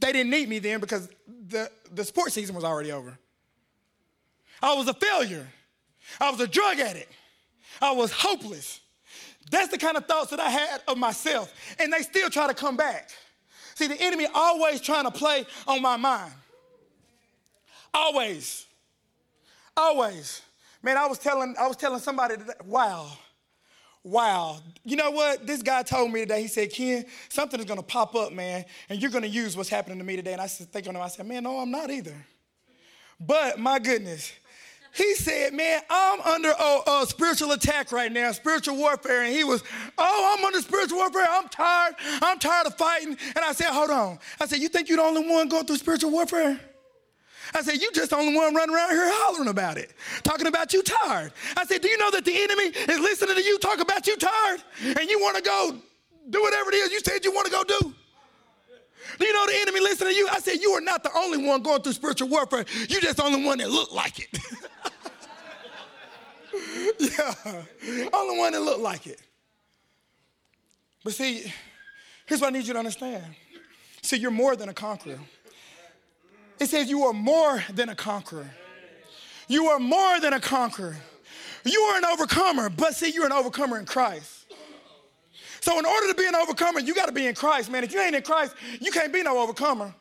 they 0.00 0.12
didn't 0.12 0.30
need 0.30 0.48
me 0.48 0.58
then 0.58 0.80
because 0.80 1.08
the, 1.48 1.70
the 1.92 2.04
sports 2.04 2.34
season 2.34 2.54
was 2.54 2.64
already 2.64 2.92
over. 2.92 3.18
I 4.62 4.74
was 4.74 4.88
a 4.88 4.94
failure. 4.94 5.46
I 6.20 6.30
was 6.30 6.40
a 6.40 6.46
drug 6.46 6.78
addict. 6.78 7.12
I 7.80 7.92
was 7.92 8.12
hopeless. 8.12 8.80
That's 9.50 9.68
the 9.68 9.78
kind 9.78 9.96
of 9.96 10.06
thoughts 10.06 10.30
that 10.30 10.40
I 10.40 10.48
had 10.48 10.82
of 10.88 10.96
myself. 10.96 11.52
And 11.78 11.92
they 11.92 12.00
still 12.00 12.30
try 12.30 12.46
to 12.46 12.54
come 12.54 12.76
back. 12.76 13.10
See, 13.74 13.86
the 13.86 14.00
enemy 14.00 14.26
always 14.32 14.80
trying 14.80 15.04
to 15.04 15.10
play 15.10 15.44
on 15.66 15.82
my 15.82 15.96
mind. 15.96 16.32
Always. 17.92 18.66
Always. 19.76 20.42
Man, 20.82 20.96
I 20.96 21.06
was 21.06 21.18
telling, 21.18 21.54
I 21.58 21.66
was 21.66 21.76
telling 21.76 22.00
somebody 22.00 22.36
that, 22.36 22.64
wow, 22.66 23.10
wow, 24.04 24.58
you 24.84 24.96
know 24.96 25.10
what? 25.10 25.46
This 25.46 25.62
guy 25.62 25.82
told 25.82 26.12
me 26.12 26.20
today, 26.20 26.42
he 26.42 26.48
said, 26.48 26.70
Ken, 26.70 27.04
something 27.30 27.58
is 27.58 27.66
gonna 27.66 27.82
pop 27.82 28.14
up, 28.14 28.32
man, 28.32 28.64
and 28.88 29.00
you're 29.00 29.10
gonna 29.10 29.26
use 29.26 29.56
what's 29.56 29.70
happening 29.70 29.98
to 29.98 30.04
me 30.04 30.14
today. 30.14 30.34
And 30.34 30.42
I 30.42 30.46
said, 30.46 30.70
thinking 30.70 30.92
to 30.92 30.98
him, 30.98 31.04
I 31.04 31.08
said, 31.08 31.26
man, 31.26 31.42
no, 31.42 31.58
I'm 31.58 31.70
not 31.70 31.90
either. 31.90 32.14
But 33.18 33.58
my 33.58 33.78
goodness, 33.78 34.32
he 34.94 35.14
said, 35.14 35.54
man, 35.54 35.80
I'm 35.90 36.20
under 36.20 36.50
a, 36.50 36.80
a, 36.86 37.06
spiritual 37.08 37.50
attack 37.52 37.90
right 37.90 38.12
now, 38.12 38.30
spiritual 38.30 38.76
warfare. 38.76 39.24
And 39.24 39.34
he 39.34 39.42
was, 39.42 39.64
oh, 39.98 40.36
I'm 40.38 40.44
under 40.44 40.60
spiritual 40.60 40.98
warfare. 40.98 41.26
I'm 41.28 41.48
tired. 41.48 41.94
I'm 42.22 42.38
tired 42.38 42.68
of 42.68 42.76
fighting. 42.76 43.16
And 43.34 43.44
I 43.44 43.52
said, 43.52 43.70
hold 43.70 43.90
on. 43.90 44.20
I 44.40 44.46
said, 44.46 44.60
you 44.60 44.68
think 44.68 44.88
you're 44.88 44.98
the 44.98 45.02
only 45.02 45.28
one 45.28 45.48
going 45.48 45.66
through 45.66 45.78
spiritual 45.78 46.12
warfare? 46.12 46.60
I 47.54 47.62
said, 47.62 47.80
You 47.80 47.90
just 47.92 48.10
the 48.10 48.16
only 48.16 48.34
one 48.34 48.54
running 48.54 48.74
around 48.74 48.90
here 48.90 49.06
hollering 49.06 49.48
about 49.48 49.78
it, 49.78 49.92
talking 50.24 50.46
about 50.46 50.72
you 50.72 50.82
tired. 50.82 51.32
I 51.56 51.64
said, 51.64 51.80
Do 51.80 51.88
you 51.88 51.98
know 51.98 52.10
that 52.10 52.24
the 52.24 52.34
enemy 52.34 52.64
is 52.64 53.00
listening 53.00 53.36
to 53.36 53.42
you 53.42 53.58
talk 53.58 53.80
about 53.80 54.06
you 54.06 54.16
tired? 54.16 54.62
And 54.82 55.08
you 55.08 55.20
want 55.20 55.36
to 55.36 55.42
go 55.42 55.76
do 56.30 56.42
whatever 56.42 56.70
it 56.70 56.76
is 56.76 56.90
you 56.90 57.00
said 57.00 57.24
you 57.24 57.32
want 57.32 57.46
to 57.46 57.52
go 57.52 57.64
do? 57.64 57.94
Do 59.18 59.26
you 59.26 59.32
know 59.32 59.46
the 59.46 59.56
enemy 59.60 59.80
listening 59.80 60.12
to 60.12 60.16
you? 60.16 60.28
I 60.30 60.40
said, 60.40 60.60
You 60.60 60.70
are 60.72 60.80
not 60.80 61.02
the 61.02 61.10
only 61.16 61.46
one 61.46 61.62
going 61.62 61.82
through 61.82 61.92
spiritual 61.92 62.28
warfare. 62.28 62.64
You're 62.88 63.00
just 63.00 63.18
the 63.18 63.24
only 63.24 63.44
one 63.44 63.58
that 63.58 63.70
looked 63.70 63.92
like 63.92 64.18
it. 64.18 64.38
yeah, 66.98 67.34
only 68.12 68.38
one 68.38 68.52
that 68.52 68.62
looked 68.62 68.80
like 68.80 69.06
it. 69.06 69.20
But 71.04 71.12
see, 71.12 71.52
here's 72.26 72.40
what 72.40 72.48
I 72.48 72.50
need 72.50 72.66
you 72.66 72.72
to 72.72 72.78
understand. 72.78 73.24
See, 74.02 74.16
you're 74.16 74.30
more 74.30 74.56
than 74.56 74.68
a 74.68 74.74
conqueror. 74.74 75.18
It 76.64 76.70
says 76.70 76.88
you 76.88 77.04
are 77.04 77.12
more 77.12 77.62
than 77.74 77.90
a 77.90 77.94
conqueror. 77.94 78.50
You 79.48 79.66
are 79.66 79.78
more 79.78 80.18
than 80.18 80.32
a 80.32 80.40
conqueror. 80.40 80.96
You 81.62 81.78
are 81.78 81.98
an 81.98 82.06
overcomer, 82.06 82.70
but 82.70 82.94
see, 82.94 83.10
you're 83.10 83.26
an 83.26 83.32
overcomer 83.32 83.78
in 83.78 83.84
Christ. 83.84 84.46
So, 85.60 85.78
in 85.78 85.84
order 85.84 86.08
to 86.08 86.14
be 86.14 86.26
an 86.26 86.34
overcomer, 86.34 86.80
you 86.80 86.94
got 86.94 87.04
to 87.04 87.12
be 87.12 87.26
in 87.26 87.34
Christ, 87.34 87.70
man. 87.70 87.84
If 87.84 87.92
you 87.92 88.00
ain't 88.00 88.16
in 88.16 88.22
Christ, 88.22 88.54
you 88.80 88.90
can't 88.90 89.12
be 89.12 89.22
no 89.22 89.38
overcomer. 89.40 89.94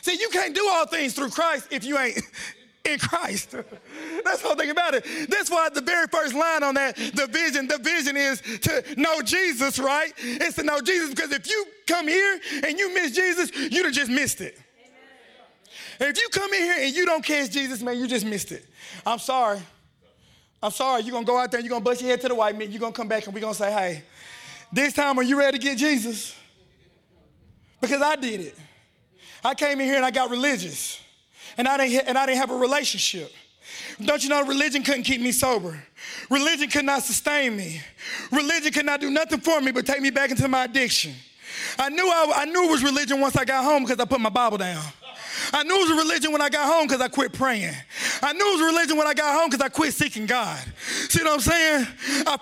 See, 0.00 0.16
you 0.18 0.30
can't 0.30 0.54
do 0.54 0.66
all 0.66 0.86
things 0.86 1.12
through 1.12 1.28
Christ 1.28 1.68
if 1.70 1.84
you 1.84 1.98
ain't 1.98 2.22
in 2.86 2.98
Christ. 2.98 3.50
That's 4.24 4.40
the 4.40 4.46
whole 4.46 4.56
thing 4.56 4.70
about 4.70 4.94
it. 4.94 5.04
That's 5.28 5.50
why 5.50 5.68
the 5.68 5.82
very 5.82 6.06
first 6.06 6.32
line 6.32 6.62
on 6.62 6.72
that, 6.76 6.96
the 6.96 7.26
vision, 7.30 7.68
the 7.68 7.76
vision 7.76 8.16
is 8.16 8.40
to 8.62 8.82
know 8.96 9.20
Jesus, 9.20 9.78
right? 9.78 10.14
It's 10.16 10.56
to 10.56 10.62
know 10.62 10.80
Jesus 10.80 11.10
because 11.10 11.32
if 11.32 11.46
you 11.50 11.66
come 11.86 12.08
here 12.08 12.40
and 12.64 12.78
you 12.78 12.94
miss 12.94 13.14
Jesus, 13.14 13.54
you'd 13.54 13.84
have 13.84 13.94
just 13.94 14.10
missed 14.10 14.40
it. 14.40 14.58
If 15.98 16.18
you 16.18 16.28
come 16.30 16.52
in 16.52 16.62
here 16.62 16.76
and 16.78 16.94
you 16.94 17.06
don't 17.06 17.24
catch 17.24 17.50
Jesus, 17.50 17.82
man, 17.82 17.98
you 17.98 18.06
just 18.06 18.26
missed 18.26 18.52
it. 18.52 18.66
I'm 19.04 19.18
sorry. 19.18 19.60
I'm 20.62 20.70
sorry. 20.70 21.02
You're 21.02 21.12
going 21.12 21.24
to 21.24 21.30
go 21.30 21.38
out 21.38 21.50
there 21.50 21.58
and 21.58 21.64
you're 21.64 21.70
going 21.70 21.82
to 21.82 21.90
bust 21.90 22.00
your 22.00 22.10
head 22.10 22.20
to 22.22 22.28
the 22.28 22.34
white 22.34 22.56
man. 22.56 22.70
You're 22.70 22.80
going 22.80 22.92
to 22.92 22.96
come 22.96 23.08
back 23.08 23.24
and 23.26 23.34
we're 23.34 23.40
going 23.40 23.54
to 23.54 23.58
say, 23.58 23.72
hey, 23.72 24.02
this 24.72 24.92
time 24.92 25.18
are 25.18 25.22
you 25.22 25.38
ready 25.38 25.58
to 25.58 25.62
get 25.62 25.78
Jesus? 25.78 26.34
Because 27.80 28.02
I 28.02 28.16
did 28.16 28.40
it. 28.40 28.58
I 29.44 29.54
came 29.54 29.80
in 29.80 29.86
here 29.86 29.96
and 29.96 30.04
I 30.04 30.10
got 30.10 30.30
religious. 30.30 31.00
And 31.58 31.66
I 31.68 31.76
didn't, 31.76 32.08
and 32.08 32.18
I 32.18 32.26
didn't 32.26 32.38
have 32.38 32.50
a 32.50 32.56
relationship. 32.56 33.32
Don't 34.04 34.22
you 34.22 34.28
know 34.28 34.44
religion 34.44 34.82
couldn't 34.82 35.04
keep 35.04 35.20
me 35.20 35.32
sober? 35.32 35.82
Religion 36.30 36.68
could 36.68 36.84
not 36.84 37.02
sustain 37.02 37.56
me. 37.56 37.80
Religion 38.30 38.72
could 38.72 38.86
not 38.86 39.00
do 39.00 39.10
nothing 39.10 39.40
for 39.40 39.60
me 39.60 39.72
but 39.72 39.86
take 39.86 40.00
me 40.00 40.10
back 40.10 40.30
into 40.30 40.46
my 40.48 40.64
addiction. 40.64 41.14
I 41.78 41.88
knew 41.88 42.06
I, 42.06 42.32
I 42.36 42.44
knew 42.46 42.68
it 42.68 42.70
was 42.70 42.82
religion 42.82 43.20
once 43.20 43.36
I 43.36 43.44
got 43.44 43.64
home 43.64 43.84
because 43.84 44.00
I 44.00 44.04
put 44.04 44.20
my 44.20 44.30
Bible 44.30 44.58
down. 44.58 44.82
I 45.52 45.62
knew 45.62 45.76
it 45.76 45.88
was 45.88 45.90
a 45.90 46.02
religion 46.02 46.32
when 46.32 46.40
I 46.40 46.48
got 46.48 46.72
home 46.72 46.86
because 46.86 47.00
I 47.00 47.08
quit 47.08 47.32
praying. 47.32 47.74
I 48.22 48.32
knew 48.32 48.48
it 48.48 48.60
was 48.60 48.74
religion 48.74 48.96
when 48.96 49.06
I 49.06 49.14
got 49.14 49.38
home 49.38 49.50
because 49.50 49.64
I 49.64 49.68
quit 49.68 49.92
seeking 49.92 50.26
God. 50.26 50.58
See 51.08 51.22
what 51.22 51.32
I'm 51.32 51.40
saying? 51.40 51.86
I, 52.26 52.38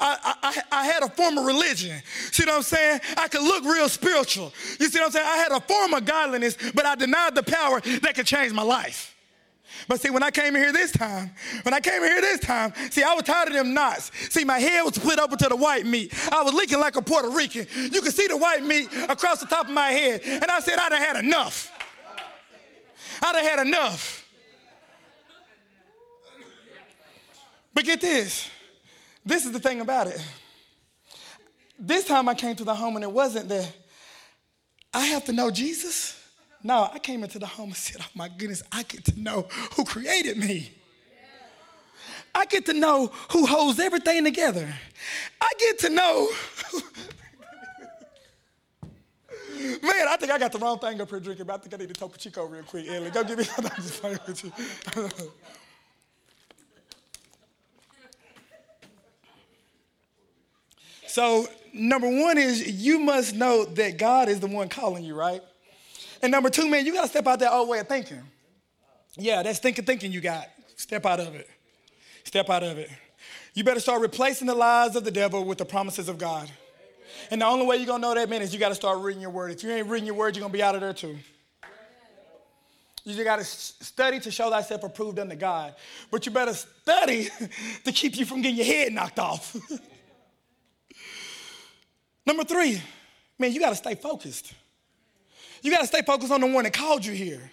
I, 0.00 0.36
I, 0.42 0.62
I, 0.72 0.86
had 0.86 1.02
a 1.02 1.08
form 1.08 1.38
of 1.38 1.44
religion. 1.44 2.00
See 2.32 2.44
what 2.44 2.54
I'm 2.54 2.62
saying? 2.62 3.00
I 3.16 3.28
could 3.28 3.42
look 3.42 3.64
real 3.64 3.88
spiritual. 3.88 4.52
You 4.78 4.88
see 4.88 4.98
what 4.98 5.06
I'm 5.06 5.12
saying? 5.12 5.26
I 5.26 5.36
had 5.36 5.52
a 5.52 5.60
form 5.60 5.94
of 5.94 6.04
godliness, 6.04 6.56
but 6.74 6.86
I 6.86 6.94
denied 6.94 7.34
the 7.34 7.42
power 7.42 7.80
that 7.80 8.14
could 8.14 8.26
change 8.26 8.52
my 8.52 8.62
life. 8.62 9.15
But 9.88 10.00
see, 10.00 10.10
when 10.10 10.22
I 10.22 10.30
came 10.30 10.56
in 10.56 10.62
here 10.62 10.72
this 10.72 10.92
time, 10.92 11.30
when 11.62 11.74
I 11.74 11.80
came 11.80 12.02
in 12.02 12.10
here 12.10 12.20
this 12.20 12.40
time, 12.40 12.72
see, 12.90 13.02
I 13.02 13.14
was 13.14 13.24
tired 13.24 13.48
of 13.48 13.54
them 13.54 13.74
knots. 13.74 14.10
See, 14.30 14.44
my 14.44 14.58
head 14.58 14.82
was 14.82 14.94
split 14.94 15.18
open 15.18 15.38
to 15.38 15.48
the 15.48 15.56
white 15.56 15.86
meat. 15.86 16.12
I 16.32 16.42
was 16.42 16.54
leaking 16.54 16.80
like 16.80 16.96
a 16.96 17.02
Puerto 17.02 17.30
Rican. 17.30 17.66
You 17.74 18.00
could 18.00 18.14
see 18.14 18.26
the 18.26 18.36
white 18.36 18.64
meat 18.64 18.88
across 19.08 19.40
the 19.40 19.46
top 19.46 19.66
of 19.66 19.72
my 19.72 19.88
head. 19.88 20.22
And 20.24 20.44
I 20.44 20.60
said, 20.60 20.78
I'd 20.78 20.92
have 20.92 21.06
had 21.06 21.24
enough. 21.24 21.72
I'd 23.22 23.36
have 23.36 23.58
had 23.58 23.66
enough. 23.66 24.24
But 27.74 27.84
get 27.84 28.00
this 28.00 28.50
this 29.26 29.44
is 29.44 29.50
the 29.50 29.58
thing 29.58 29.80
about 29.80 30.06
it. 30.06 30.24
This 31.78 32.06
time 32.06 32.28
I 32.28 32.34
came 32.34 32.54
to 32.56 32.64
the 32.64 32.74
home 32.74 32.94
and 32.94 33.04
it 33.04 33.10
wasn't 33.10 33.48
that 33.48 33.70
I 34.94 35.06
have 35.06 35.24
to 35.24 35.32
know 35.32 35.50
Jesus. 35.50 36.18
No, 36.66 36.90
I 36.92 36.98
came 36.98 37.22
into 37.22 37.38
the 37.38 37.46
home 37.46 37.68
and 37.68 37.76
said, 37.76 38.00
oh 38.00 38.10
my 38.16 38.28
goodness, 38.28 38.60
I 38.72 38.82
get 38.82 39.04
to 39.04 39.16
know 39.20 39.42
who 39.76 39.84
created 39.84 40.36
me. 40.36 40.72
I 42.34 42.44
get 42.46 42.66
to 42.66 42.72
know 42.72 43.12
who 43.30 43.46
holds 43.46 43.78
everything 43.78 44.24
together. 44.24 44.74
I 45.40 45.52
get 45.60 45.78
to 45.78 45.90
know. 45.90 46.28
Man, 49.80 50.08
I 50.08 50.16
think 50.18 50.32
I 50.32 50.38
got 50.38 50.50
the 50.50 50.58
wrong 50.58 50.80
thing 50.80 51.00
up 51.00 51.08
here 51.08 51.20
drinking, 51.20 51.46
but 51.46 51.54
I 51.54 51.58
think 51.58 51.72
I 51.72 51.76
need 51.76 51.86
to 51.86 51.94
Topo 51.94 52.16
Chico 52.16 52.44
real 52.46 52.64
quick. 52.64 52.88
Ellie, 52.88 53.10
go 53.10 53.22
give 53.22 53.38
me 53.38 53.44
I'm 53.58 53.64
just 53.76 54.00
playing 54.00 54.18
with 54.26 54.42
you. 54.42 54.52
so, 61.06 61.46
number 61.72 62.08
one 62.08 62.38
is 62.38 62.66
you 62.84 62.98
must 62.98 63.36
know 63.36 63.66
that 63.66 63.98
God 63.98 64.28
is 64.28 64.40
the 64.40 64.48
one 64.48 64.68
calling 64.68 65.04
you, 65.04 65.14
right? 65.14 65.42
And 66.22 66.32
number 66.32 66.50
two, 66.50 66.68
man, 66.68 66.86
you 66.86 66.92
got 66.92 67.02
to 67.02 67.08
step 67.08 67.26
out 67.26 67.38
that 67.40 67.52
old 67.52 67.68
way 67.68 67.78
of 67.78 67.88
thinking. 67.88 68.22
Yeah, 69.16 69.42
that's 69.42 69.58
thinking, 69.58 69.84
thinking 69.84 70.12
you 70.12 70.20
got. 70.20 70.48
Step 70.76 71.06
out 71.06 71.20
of 71.20 71.34
it. 71.34 71.48
Step 72.24 72.50
out 72.50 72.62
of 72.62 72.78
it. 72.78 72.90
You 73.54 73.64
better 73.64 73.80
start 73.80 74.02
replacing 74.02 74.46
the 74.46 74.54
lies 74.54 74.96
of 74.96 75.04
the 75.04 75.10
devil 75.10 75.44
with 75.44 75.58
the 75.58 75.64
promises 75.64 76.08
of 76.08 76.18
God. 76.18 76.50
And 77.30 77.40
the 77.40 77.46
only 77.46 77.66
way 77.66 77.76
you're 77.76 77.86
gonna 77.86 78.02
know 78.02 78.14
that, 78.14 78.28
man, 78.28 78.42
is 78.42 78.52
you 78.52 78.60
gotta 78.60 78.74
start 78.74 78.98
reading 78.98 79.22
your 79.22 79.30
word. 79.30 79.50
If 79.50 79.62
you 79.62 79.70
ain't 79.70 79.86
reading 79.86 80.06
your 80.06 80.14
word, 80.14 80.36
you're 80.36 80.42
gonna 80.42 80.52
be 80.52 80.62
out 80.62 80.74
of 80.74 80.82
there 80.82 80.92
too. 80.92 81.16
You 83.04 83.14
just 83.14 83.24
gotta 83.24 83.44
study 83.44 84.20
to 84.20 84.30
show 84.30 84.50
thyself 84.50 84.84
approved 84.84 85.18
unto 85.18 85.36
God. 85.36 85.74
But 86.10 86.26
you 86.26 86.32
better 86.32 86.52
study 86.52 87.28
to 87.84 87.92
keep 87.92 88.18
you 88.18 88.26
from 88.26 88.42
getting 88.42 88.58
your 88.58 88.66
head 88.66 88.92
knocked 88.92 89.18
off. 89.18 89.56
Number 92.26 92.44
three, 92.44 92.82
man, 93.38 93.52
you 93.52 93.60
gotta 93.60 93.76
stay 93.76 93.94
focused. 93.94 94.52
You 95.62 95.70
gotta 95.70 95.86
stay 95.86 96.02
focused 96.02 96.32
on 96.32 96.40
the 96.40 96.46
one 96.46 96.64
that 96.64 96.72
called 96.72 97.04
you 97.04 97.12
here. 97.12 97.50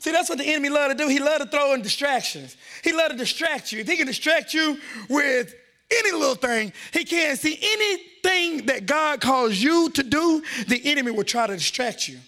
See, 0.00 0.12
that's 0.12 0.28
what 0.28 0.38
the 0.38 0.44
enemy 0.44 0.68
love 0.68 0.90
to 0.90 0.96
do. 0.96 1.08
He 1.08 1.18
love 1.18 1.40
to 1.40 1.46
throw 1.46 1.74
in 1.74 1.82
distractions. 1.82 2.56
He 2.84 2.92
love 2.92 3.10
to 3.10 3.16
distract 3.16 3.72
you. 3.72 3.80
If 3.80 3.88
he 3.88 3.96
can 3.96 4.06
distract 4.06 4.54
you 4.54 4.78
with 5.08 5.54
any 5.90 6.12
little 6.12 6.34
thing, 6.34 6.72
he 6.92 7.04
can't 7.04 7.38
see 7.38 7.58
anything 7.60 8.66
that 8.66 8.86
God 8.86 9.20
calls 9.20 9.56
you 9.56 9.90
to 9.90 10.02
do, 10.02 10.42
the 10.68 10.80
enemy 10.84 11.10
will 11.10 11.24
try 11.24 11.46
to 11.46 11.54
distract 11.54 12.08
you. 12.08 12.18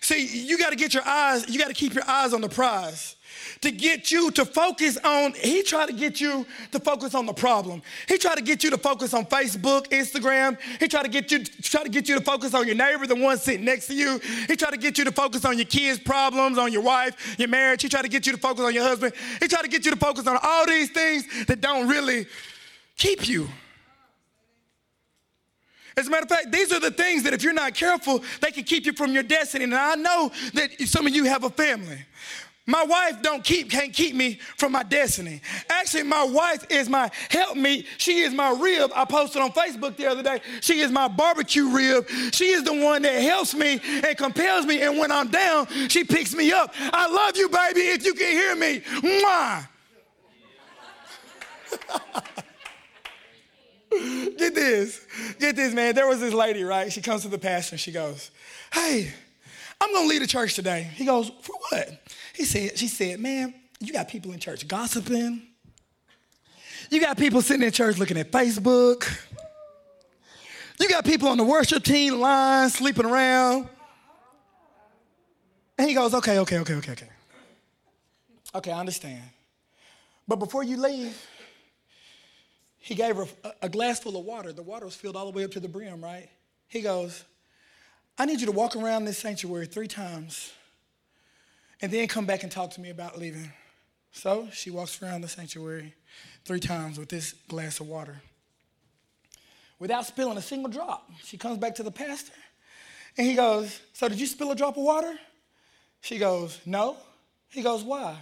See, 0.00 0.26
you 0.26 0.58
got 0.58 0.70
to 0.70 0.76
get 0.76 0.94
your 0.94 1.06
eyes, 1.06 1.48
you 1.48 1.58
got 1.58 1.68
to 1.68 1.74
keep 1.74 1.94
your 1.94 2.08
eyes 2.08 2.34
on 2.34 2.40
the 2.40 2.48
prize 2.48 3.16
to 3.60 3.70
get 3.70 4.10
you 4.10 4.30
to 4.32 4.44
focus 4.44 4.96
on, 4.98 5.32
he 5.34 5.62
tried 5.62 5.86
to 5.86 5.92
get 5.92 6.20
you 6.20 6.46
to 6.72 6.80
focus 6.80 7.14
on 7.14 7.26
the 7.26 7.32
problem. 7.32 7.82
He 8.06 8.18
tried 8.18 8.36
to 8.36 8.42
get 8.42 8.64
you 8.64 8.70
to 8.70 8.78
focus 8.78 9.14
on 9.14 9.26
Facebook, 9.26 9.88
Instagram. 9.88 10.58
He 10.80 10.88
tried 10.88 11.04
to 11.04 11.08
get 11.08 11.30
you, 11.30 11.44
try 11.44 11.82
to 11.82 11.88
get 11.88 12.08
you 12.08 12.18
to 12.18 12.24
focus 12.24 12.54
on 12.54 12.66
your 12.66 12.76
neighbor, 12.76 13.06
the 13.06 13.16
one 13.16 13.38
sitting 13.38 13.64
next 13.64 13.86
to 13.88 13.94
you. 13.94 14.18
He 14.46 14.56
tried 14.56 14.72
to 14.72 14.76
get 14.78 14.98
you 14.98 15.04
to 15.04 15.12
focus 15.12 15.44
on 15.44 15.56
your 15.56 15.66
kids' 15.66 15.98
problems, 15.98 16.58
on 16.58 16.72
your 16.72 16.82
wife, 16.82 17.36
your 17.38 17.48
marriage. 17.48 17.82
He 17.82 17.88
tried 17.88 18.02
to 18.02 18.08
get 18.08 18.26
you 18.26 18.32
to 18.32 18.38
focus 18.38 18.64
on 18.64 18.74
your 18.74 18.84
husband. 18.84 19.12
He 19.40 19.48
tried 19.48 19.62
to 19.62 19.68
get 19.68 19.84
you 19.84 19.90
to 19.90 19.98
focus 19.98 20.26
on 20.26 20.38
all 20.42 20.66
these 20.66 20.90
things 20.90 21.24
that 21.46 21.60
don't 21.60 21.88
really 21.88 22.26
keep 22.96 23.28
you. 23.28 23.48
As 25.98 26.06
a 26.06 26.10
matter 26.10 26.22
of 26.22 26.28
fact, 26.28 26.52
these 26.52 26.72
are 26.72 26.78
the 26.78 26.92
things 26.92 27.24
that 27.24 27.32
if 27.32 27.42
you're 27.42 27.52
not 27.52 27.74
careful, 27.74 28.22
they 28.40 28.52
can 28.52 28.62
keep 28.62 28.86
you 28.86 28.92
from 28.92 29.12
your 29.12 29.24
destiny. 29.24 29.64
And 29.64 29.74
I 29.74 29.96
know 29.96 30.30
that 30.54 30.80
some 30.82 31.08
of 31.08 31.14
you 31.14 31.24
have 31.24 31.42
a 31.42 31.50
family. 31.50 31.98
My 32.68 32.84
wife 32.84 33.22
don't 33.22 33.42
keep 33.42 33.70
can't 33.70 33.94
keep 33.94 34.14
me 34.14 34.38
from 34.58 34.72
my 34.72 34.82
destiny. 34.82 35.40
Actually, 35.70 36.02
my 36.02 36.22
wife 36.22 36.66
is 36.68 36.86
my 36.86 37.10
help 37.30 37.56
me. 37.56 37.86
She 37.96 38.18
is 38.18 38.34
my 38.34 38.50
rib. 38.50 38.92
I 38.94 39.06
posted 39.06 39.40
on 39.40 39.52
Facebook 39.52 39.96
the 39.96 40.04
other 40.04 40.22
day. 40.22 40.42
She 40.60 40.80
is 40.80 40.90
my 40.90 41.08
barbecue 41.08 41.66
rib. 41.70 42.06
She 42.30 42.48
is 42.48 42.64
the 42.64 42.74
one 42.74 43.00
that 43.02 43.22
helps 43.22 43.54
me 43.54 43.80
and 44.04 44.18
compels 44.18 44.66
me. 44.66 44.82
And 44.82 44.98
when 44.98 45.10
I'm 45.10 45.28
down, 45.28 45.66
she 45.88 46.04
picks 46.04 46.34
me 46.34 46.52
up. 46.52 46.74
I 46.78 47.08
love 47.08 47.38
you, 47.38 47.48
baby. 47.48 47.80
If 47.80 48.04
you 48.04 48.12
can 48.12 48.32
hear 48.32 48.54
me, 48.54 48.80
mwah. 48.80 49.66
Get 54.36 54.54
this. 54.54 55.06
Get 55.38 55.56
this, 55.56 55.72
man. 55.72 55.94
There 55.94 56.06
was 56.06 56.20
this 56.20 56.34
lady, 56.34 56.64
right? 56.64 56.92
She 56.92 57.00
comes 57.00 57.22
to 57.22 57.28
the 57.28 57.38
pastor 57.38 57.76
and 57.76 57.80
she 57.80 57.92
goes, 57.92 58.30
Hey, 58.70 59.10
I'm 59.80 59.92
gonna 59.92 60.08
leave 60.08 60.20
the 60.20 60.26
church 60.26 60.54
today. 60.54 60.90
He 60.94 61.04
goes, 61.04 61.30
For 61.40 61.54
what? 61.70 61.88
He 62.34 62.44
said, 62.44 62.78
she 62.78 62.88
said, 62.88 63.20
man, 63.20 63.54
you 63.80 63.92
got 63.92 64.08
people 64.08 64.32
in 64.32 64.38
church 64.38 64.66
gossiping. 64.66 65.42
You 66.90 67.00
got 67.00 67.18
people 67.18 67.42
sitting 67.42 67.64
in 67.66 67.72
church 67.72 67.98
looking 67.98 68.16
at 68.16 68.30
Facebook. 68.30 69.06
You 70.80 70.88
got 70.88 71.04
people 71.04 71.28
on 71.28 71.36
the 71.36 71.44
worship 71.44 71.82
team 71.82 72.20
line 72.20 72.70
sleeping 72.70 73.04
around. 73.04 73.68
And 75.76 75.88
he 75.88 75.94
goes, 75.94 76.14
okay, 76.14 76.38
okay, 76.38 76.58
okay, 76.58 76.74
okay, 76.74 76.92
okay. 76.92 77.08
Okay, 78.54 78.72
I 78.72 78.80
understand. 78.80 79.22
But 80.26 80.36
before 80.36 80.62
you 80.62 80.76
leave, 80.76 81.20
he 82.78 82.94
gave 82.94 83.16
her 83.16 83.26
a 83.60 83.68
glass 83.68 84.00
full 84.00 84.16
of 84.16 84.24
water. 84.24 84.52
The 84.52 84.62
water 84.62 84.86
was 84.86 84.94
filled 84.94 85.16
all 85.16 85.30
the 85.30 85.36
way 85.36 85.44
up 85.44 85.50
to 85.52 85.60
the 85.60 85.68
brim, 85.68 86.02
right? 86.02 86.28
He 86.68 86.80
goes, 86.80 87.24
I 88.20 88.24
need 88.24 88.40
you 88.40 88.46
to 88.46 88.52
walk 88.52 88.74
around 88.74 89.04
this 89.04 89.16
sanctuary 89.16 89.66
three 89.66 89.86
times 89.86 90.52
and 91.80 91.92
then 91.92 92.08
come 92.08 92.26
back 92.26 92.42
and 92.42 92.50
talk 92.50 92.72
to 92.72 92.80
me 92.80 92.90
about 92.90 93.16
leaving. 93.16 93.52
So 94.10 94.48
she 94.52 94.70
walks 94.70 95.00
around 95.00 95.20
the 95.20 95.28
sanctuary 95.28 95.94
three 96.44 96.58
times 96.58 96.98
with 96.98 97.08
this 97.08 97.34
glass 97.46 97.78
of 97.78 97.86
water. 97.86 98.20
Without 99.78 100.04
spilling 100.04 100.36
a 100.36 100.42
single 100.42 100.68
drop, 100.68 101.08
she 101.22 101.38
comes 101.38 101.58
back 101.58 101.76
to 101.76 101.84
the 101.84 101.92
pastor 101.92 102.32
and 103.16 103.24
he 103.24 103.34
goes, 103.34 103.80
So 103.92 104.08
did 104.08 104.18
you 104.18 104.26
spill 104.26 104.50
a 104.50 104.56
drop 104.56 104.76
of 104.76 104.82
water? 104.82 105.16
She 106.00 106.18
goes, 106.18 106.58
No. 106.66 106.96
He 107.50 107.62
goes, 107.62 107.84
Why? 107.84 108.16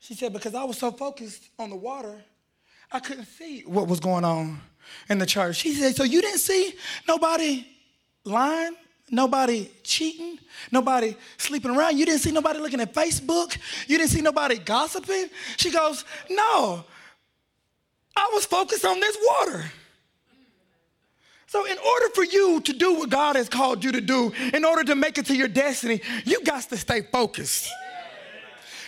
She 0.00 0.12
said, 0.12 0.34
Because 0.34 0.54
I 0.54 0.64
was 0.64 0.76
so 0.76 0.90
focused 0.90 1.48
on 1.58 1.70
the 1.70 1.76
water, 1.76 2.22
I 2.92 3.00
couldn't 3.00 3.24
see 3.24 3.62
what 3.62 3.88
was 3.88 4.00
going 4.00 4.24
on 4.24 4.60
in 5.08 5.18
the 5.18 5.26
church. 5.26 5.56
She 5.56 5.72
said, 5.72 5.96
So 5.96 6.04
you 6.04 6.20
didn't 6.20 6.40
see 6.40 6.74
nobody 7.06 7.66
lying 8.24 8.76
nobody 9.10 9.70
cheating, 9.82 10.38
nobody 10.70 11.16
sleeping 11.36 11.70
around. 11.70 11.98
You 11.98 12.06
didn't 12.06 12.20
see 12.20 12.32
nobody 12.32 12.58
looking 12.58 12.80
at 12.80 12.92
Facebook. 12.94 13.56
You 13.86 13.98
didn't 13.98 14.10
see 14.10 14.20
nobody 14.20 14.58
gossiping. 14.58 15.28
She 15.56 15.70
goes, 15.70 16.04
No, 16.30 16.84
I 18.16 18.30
was 18.32 18.44
focused 18.44 18.84
on 18.84 19.00
this 19.00 19.16
water. 19.28 19.64
So, 21.46 21.64
in 21.64 21.78
order 21.78 22.08
for 22.14 22.24
you 22.24 22.60
to 22.60 22.72
do 22.74 22.94
what 22.94 23.08
God 23.08 23.36
has 23.36 23.48
called 23.48 23.82
you 23.82 23.92
to 23.92 24.02
do, 24.02 24.32
in 24.52 24.66
order 24.66 24.84
to 24.84 24.94
make 24.94 25.16
it 25.16 25.26
to 25.26 25.36
your 25.36 25.48
destiny, 25.48 26.02
you 26.24 26.44
got 26.44 26.62
to 26.64 26.76
stay 26.76 27.00
focused. 27.00 27.70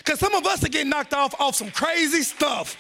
Because 0.01 0.19
some 0.19 0.35
of 0.35 0.47
us 0.47 0.65
are 0.65 0.69
getting 0.69 0.89
knocked 0.89 1.13
off 1.13 1.39
off 1.39 1.55
some 1.55 1.71
crazy 1.71 2.23
stuff. 2.23 2.75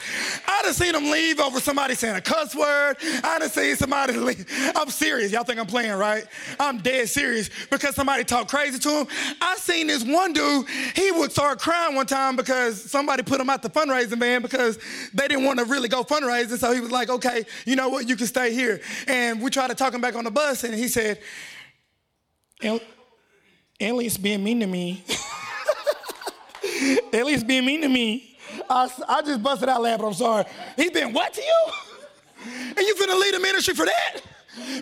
I 0.48 0.62
done 0.62 0.72
seen 0.72 0.92
them 0.92 1.11
leave 1.11 1.38
over 1.38 1.61
somebody 1.61 1.94
saying 1.94 2.16
a 2.16 2.20
cuss 2.20 2.54
word. 2.54 2.96
I 3.22 3.38
done 3.38 3.50
seen 3.50 3.76
somebody 3.76 4.12
leave. 4.16 4.46
I'm 4.74 4.88
serious. 4.88 5.30
Y'all 5.30 5.44
think 5.44 5.61
I'm 5.61 5.66
playing, 5.66 5.92
right? 5.92 6.24
I'm 6.59 6.78
dead 6.78 7.11
serious 7.11 7.50
because 7.68 7.94
somebody 7.94 8.24
talked 8.24 8.50
crazy 8.50 8.78
to 8.78 8.88
him. 9.00 9.06
I 9.40 9.56
seen 9.56 9.88
this 9.88 10.02
one 10.02 10.33
dude, 10.33 10.66
he 10.96 11.12
would 11.12 11.30
start 11.30 11.61
crying 11.61 11.94
one 11.94 12.06
time 12.06 12.37
because 12.37 12.83
somebody 12.90 13.22
put 13.22 13.38
him 13.38 13.50
out 13.50 13.62
the 13.62 13.68
fundraising 13.68 14.18
van 14.18 14.40
because 14.40 14.78
they 15.12 15.28
didn't 15.28 15.44
want 15.44 15.59
to 15.59 15.66
really 15.66 15.88
go 15.88 16.02
fundraising. 16.02 16.56
So 16.56 16.72
he 16.72 16.80
was 16.80 16.90
like, 16.90 17.11
okay, 17.11 17.44
you 17.66 17.76
know 17.76 17.90
what, 17.90 18.09
you 18.09 18.16
can 18.16 18.28
stay 18.28 18.54
here. 18.54 18.80
And 19.06 19.42
we 19.42 19.50
tried 19.50 19.68
to 19.68 19.74
talk 19.74 19.92
him 19.92 20.00
back 20.00 20.16
on 20.16 20.24
the 20.24 20.30
bus 20.30 20.64
and 20.64 20.74
he 20.74 20.88
said, 20.88 21.20
Elliott's 23.78 24.16
being 24.16 24.42
mean 24.42 24.61
to 24.61 24.66
me. 24.66 25.04
At 27.12 27.26
least 27.26 27.46
being 27.46 27.64
mean 27.64 27.82
to 27.82 27.88
me. 27.88 28.36
I, 28.68 28.90
I 29.08 29.22
just 29.22 29.42
busted 29.42 29.68
out 29.68 29.82
laughing. 29.82 30.06
I'm 30.06 30.14
sorry. 30.14 30.44
He's 30.76 30.90
been 30.90 31.12
what 31.12 31.32
to 31.34 31.42
you? 31.42 31.66
And 32.44 32.78
you 32.78 32.94
finna 32.94 33.18
lead 33.20 33.34
a 33.34 33.40
ministry 33.40 33.74
for 33.74 33.86
that? 33.86 34.20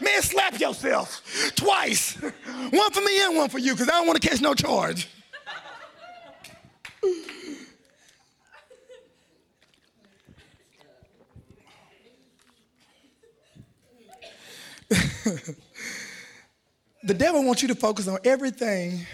Man, 0.03 0.23
slap 0.23 0.59
yourself 0.59 1.53
twice. 1.55 2.15
One 2.15 2.91
for 2.91 3.01
me 3.01 3.21
and 3.23 3.37
one 3.37 3.49
for 3.49 3.59
you, 3.59 3.73
because 3.73 3.89
I 3.89 3.93
don't 3.93 4.07
want 4.07 4.21
to 4.21 4.29
catch 4.29 4.41
no 4.41 4.55
charge. 4.55 5.09
the 17.03 17.15
devil 17.15 17.45
wants 17.45 17.61
you 17.61 17.69
to 17.69 17.75
focus 17.75 18.09
on 18.09 18.19
everything 18.25 19.07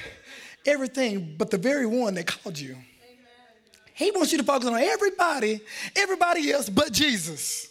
everything 0.66 1.34
but 1.38 1.50
the 1.50 1.58
very 1.58 1.86
one 1.86 2.14
that 2.14 2.26
called 2.26 2.58
you. 2.58 2.72
Amen. 2.72 2.84
He 3.94 4.10
wants 4.10 4.32
you 4.32 4.38
to 4.38 4.44
focus 4.44 4.68
on 4.68 4.74
everybody, 4.74 5.60
everybody 5.96 6.50
else 6.50 6.68
but 6.68 6.92
Jesus. 6.92 7.68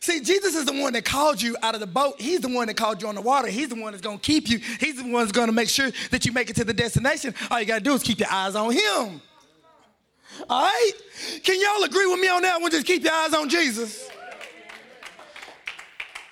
See, 0.00 0.20
Jesus 0.20 0.54
is 0.54 0.66
the 0.66 0.80
one 0.80 0.92
that 0.92 1.04
called 1.04 1.42
you 1.42 1.56
out 1.62 1.74
of 1.74 1.80
the 1.80 1.86
boat. 1.86 2.20
He's 2.20 2.40
the 2.40 2.48
one 2.48 2.68
that 2.68 2.76
called 2.76 3.02
you 3.02 3.08
on 3.08 3.16
the 3.16 3.20
water. 3.20 3.48
He's 3.48 3.68
the 3.68 3.74
one 3.74 3.92
that's 3.92 4.02
going 4.02 4.18
to 4.18 4.24
keep 4.24 4.48
you. 4.48 4.58
He's 4.58 4.96
the 4.96 5.02
one 5.02 5.24
that's 5.24 5.32
going 5.32 5.48
to 5.48 5.52
make 5.52 5.68
sure 5.68 5.90
that 6.12 6.24
you 6.24 6.32
make 6.32 6.48
it 6.48 6.54
to 6.56 6.64
the 6.64 6.72
destination. 6.72 7.34
All 7.50 7.58
you 7.58 7.66
got 7.66 7.78
to 7.78 7.84
do 7.84 7.92
is 7.92 8.04
keep 8.04 8.20
your 8.20 8.30
eyes 8.30 8.54
on 8.54 8.72
him. 8.72 9.20
All 10.48 10.62
right? 10.62 10.92
Can 11.42 11.60
y'all 11.60 11.82
agree 11.82 12.06
with 12.06 12.20
me 12.20 12.28
on 12.28 12.42
that 12.42 12.60
one? 12.60 12.70
Just 12.70 12.86
keep 12.86 13.02
your 13.02 13.14
eyes 13.14 13.34
on 13.34 13.48
Jesus. 13.48 14.08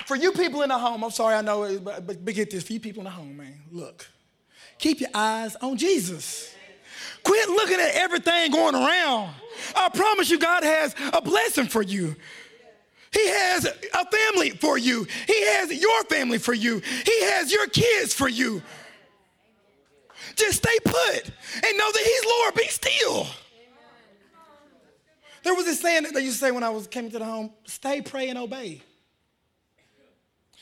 For 0.07 0.17
you 0.17 0.31
people 0.33 0.63
in 0.63 0.69
the 0.69 0.79
home, 0.79 1.03
I'm 1.03 1.11
sorry, 1.11 1.35
I 1.35 1.41
know, 1.41 1.79
but, 1.81 2.07
but 2.07 2.35
get 2.35 2.51
this. 2.51 2.63
For 2.63 2.75
you 2.75 2.81
people 2.81 3.01
in 3.01 3.05
the 3.05 3.11
home, 3.11 3.39
man, 3.39 3.61
look 3.73 4.07
Keep 4.79 5.01
your 5.01 5.11
eyes 5.15 5.57
on 5.57 5.77
Jesus. 5.77 6.55
Quit 7.23 7.49
looking 7.49 7.81
at 7.81 7.95
everything 7.95 8.51
going 8.51 8.75
around. 8.75 9.31
I 9.75 9.89
promise 9.89 10.31
you, 10.31 10.39
God 10.39 10.63
has 10.63 10.95
a 11.13 11.23
blessing 11.23 11.67
for 11.67 11.83
you. 11.83 12.17
He 13.13 13.29
has 13.29 13.65
a 13.65 14.11
family 14.11 14.51
for 14.51 14.77
you. 14.77 15.07
He 15.27 15.47
has 15.47 15.73
your 15.73 16.05
family 16.05 16.39
for 16.39 16.53
you. 16.53 16.81
He 16.81 17.23
has 17.27 17.53
your 17.53 17.67
kids 17.69 18.13
for 18.13 18.29
you. 18.29 18.61
Just 20.35 20.59
stay 20.59 20.79
put 20.85 21.25
and 21.25 21.79
know 21.79 21.93
that 21.93 22.03
He's 22.05 22.25
Lord. 22.25 22.55
Be 22.55 22.67
still. 22.69 23.27
There 25.45 25.55
was 25.55 25.67
this 25.67 25.81
saying 25.81 26.05
that 26.05 26.15
they 26.15 26.23
used 26.23 26.41
to 26.41 26.47
say 26.47 26.51
when 26.51 26.65
I 26.65 26.71
was 26.71 26.87
came 26.89 27.11
to 27.11 27.19
the 27.19 27.25
home: 27.25 27.53
"Stay, 27.67 28.03
pray, 28.03 28.31
and 28.31 28.39
obey." 28.39 28.83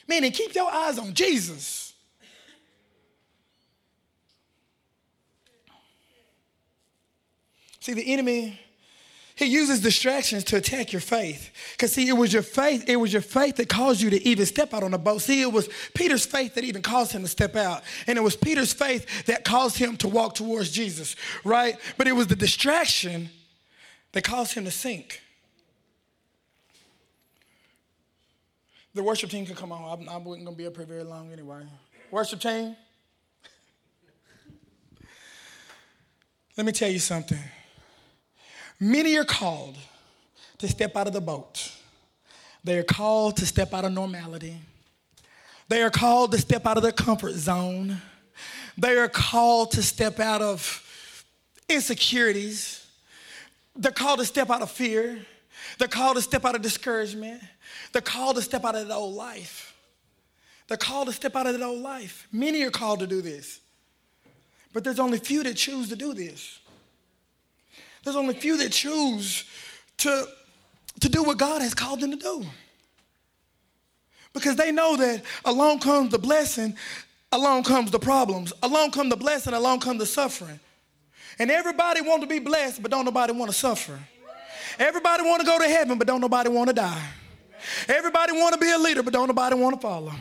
Meaning, 0.06 0.32
keep 0.32 0.54
your 0.54 0.70
eyes 0.70 0.98
on 0.98 1.14
Jesus. 1.14 1.91
See, 7.82 7.94
the 7.94 8.12
enemy, 8.12 8.60
he 9.34 9.46
uses 9.46 9.80
distractions 9.80 10.44
to 10.44 10.56
attack 10.56 10.92
your 10.92 11.00
faith. 11.00 11.50
Because 11.72 11.92
see, 11.92 12.08
it 12.08 12.12
was 12.12 12.32
your 12.32 12.42
faith, 12.42 12.84
it 12.86 12.94
was 12.94 13.12
your 13.12 13.22
faith 13.22 13.56
that 13.56 13.68
caused 13.68 14.00
you 14.00 14.08
to 14.10 14.22
even 14.22 14.46
step 14.46 14.72
out 14.72 14.84
on 14.84 14.92
the 14.92 14.98
boat. 14.98 15.22
See, 15.22 15.42
it 15.42 15.52
was 15.52 15.68
Peter's 15.92 16.24
faith 16.24 16.54
that 16.54 16.62
even 16.62 16.80
caused 16.80 17.10
him 17.10 17.22
to 17.22 17.28
step 17.28 17.56
out. 17.56 17.82
And 18.06 18.16
it 18.16 18.20
was 18.20 18.36
Peter's 18.36 18.72
faith 18.72 19.24
that 19.24 19.44
caused 19.44 19.78
him 19.78 19.96
to 19.96 20.06
walk 20.06 20.36
towards 20.36 20.70
Jesus, 20.70 21.16
right? 21.42 21.74
But 21.98 22.06
it 22.06 22.12
was 22.12 22.28
the 22.28 22.36
distraction 22.36 23.30
that 24.12 24.22
caused 24.22 24.54
him 24.54 24.64
to 24.64 24.70
sink. 24.70 25.20
The 28.94 29.02
worship 29.02 29.28
team 29.28 29.44
can 29.44 29.56
come 29.56 29.72
on. 29.72 30.02
I'm, 30.02 30.08
I 30.08 30.18
wasn't 30.18 30.44
going 30.44 30.56
to 30.56 30.62
be 30.62 30.68
up 30.68 30.76
here 30.76 30.86
very 30.86 31.02
long 31.02 31.32
anyway. 31.32 31.64
Worship 32.12 32.38
team. 32.38 32.76
Let 36.56 36.64
me 36.64 36.70
tell 36.70 36.88
you 36.88 37.00
something. 37.00 37.40
Many 38.82 39.16
are 39.16 39.24
called 39.24 39.76
to 40.58 40.66
step 40.66 40.96
out 40.96 41.06
of 41.06 41.12
the 41.12 41.20
boat. 41.20 41.70
They 42.64 42.76
are 42.78 42.82
called 42.82 43.36
to 43.36 43.46
step 43.46 43.72
out 43.72 43.84
of 43.84 43.92
normality. 43.92 44.56
They 45.68 45.84
are 45.84 45.90
called 45.90 46.32
to 46.32 46.38
step 46.38 46.66
out 46.66 46.76
of 46.76 46.82
their 46.82 46.90
comfort 46.90 47.34
zone. 47.34 48.02
They 48.76 48.96
are 48.96 49.08
called 49.08 49.70
to 49.72 49.84
step 49.84 50.18
out 50.18 50.42
of 50.42 51.24
insecurities. 51.68 52.84
They're 53.76 53.92
called 53.92 54.18
to 54.18 54.24
step 54.24 54.50
out 54.50 54.62
of 54.62 54.70
fear. 54.72 55.24
They're 55.78 55.86
called 55.86 56.16
to 56.16 56.22
step 56.22 56.44
out 56.44 56.56
of 56.56 56.62
discouragement. 56.62 57.40
They're 57.92 58.02
called 58.02 58.34
to 58.34 58.42
step 58.42 58.64
out 58.64 58.74
of 58.74 58.88
that 58.88 58.94
old 58.94 59.14
life. 59.14 59.76
They're 60.66 60.76
called 60.76 61.06
to 61.06 61.12
step 61.12 61.36
out 61.36 61.46
of 61.46 61.56
that 61.56 61.64
old 61.64 61.82
life. 61.82 62.26
Many 62.32 62.64
are 62.64 62.70
called 62.72 62.98
to 62.98 63.06
do 63.06 63.22
this. 63.22 63.60
But 64.72 64.82
there's 64.82 64.98
only 64.98 65.18
few 65.18 65.44
that 65.44 65.54
choose 65.54 65.88
to 65.90 65.94
do 65.94 66.14
this. 66.14 66.58
There's 68.04 68.16
only 68.16 68.34
few 68.34 68.56
that 68.58 68.72
choose 68.72 69.44
to, 69.98 70.26
to 71.00 71.08
do 71.08 71.22
what 71.22 71.38
God 71.38 71.62
has 71.62 71.74
called 71.74 72.00
them 72.00 72.10
to 72.10 72.16
do. 72.16 72.44
Because 74.32 74.56
they 74.56 74.72
know 74.72 74.96
that 74.96 75.22
along 75.44 75.80
comes 75.80 76.10
the 76.10 76.18
blessing, 76.18 76.74
along 77.30 77.64
comes 77.64 77.90
the 77.90 77.98
problems, 77.98 78.52
along 78.62 78.90
comes 78.92 79.10
the 79.10 79.16
blessing, 79.16 79.52
along 79.52 79.80
comes 79.80 79.98
the 79.98 80.06
suffering. 80.06 80.58
And 81.38 81.50
everybody 81.50 82.00
want 82.00 82.22
to 82.22 82.28
be 82.28 82.38
blessed, 82.38 82.82
but 82.82 82.90
don't 82.90 83.04
nobody 83.04 83.32
want 83.32 83.50
to 83.50 83.56
suffer. 83.56 83.98
Everybody 84.78 85.22
want 85.22 85.40
to 85.40 85.46
go 85.46 85.58
to 85.58 85.68
heaven, 85.68 85.98
but 85.98 86.06
don't 86.06 86.20
nobody 86.20 86.48
want 86.48 86.68
to 86.68 86.74
die. 86.74 87.08
Everybody 87.88 88.32
want 88.32 88.54
to 88.54 88.60
be 88.60 88.70
a 88.70 88.78
leader, 88.78 89.02
but 89.02 89.12
don't 89.12 89.28
nobody 89.28 89.54
want 89.54 89.80
to 89.80 89.80
follow. 89.80 90.12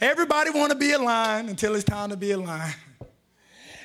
Everybody 0.00 0.50
want 0.50 0.72
to 0.72 0.78
be 0.78 0.92
a 0.92 0.98
lion 0.98 1.48
until 1.48 1.74
it's 1.74 1.84
time 1.84 2.10
to 2.10 2.16
be 2.16 2.32
a 2.32 2.38
lion. 2.38 2.74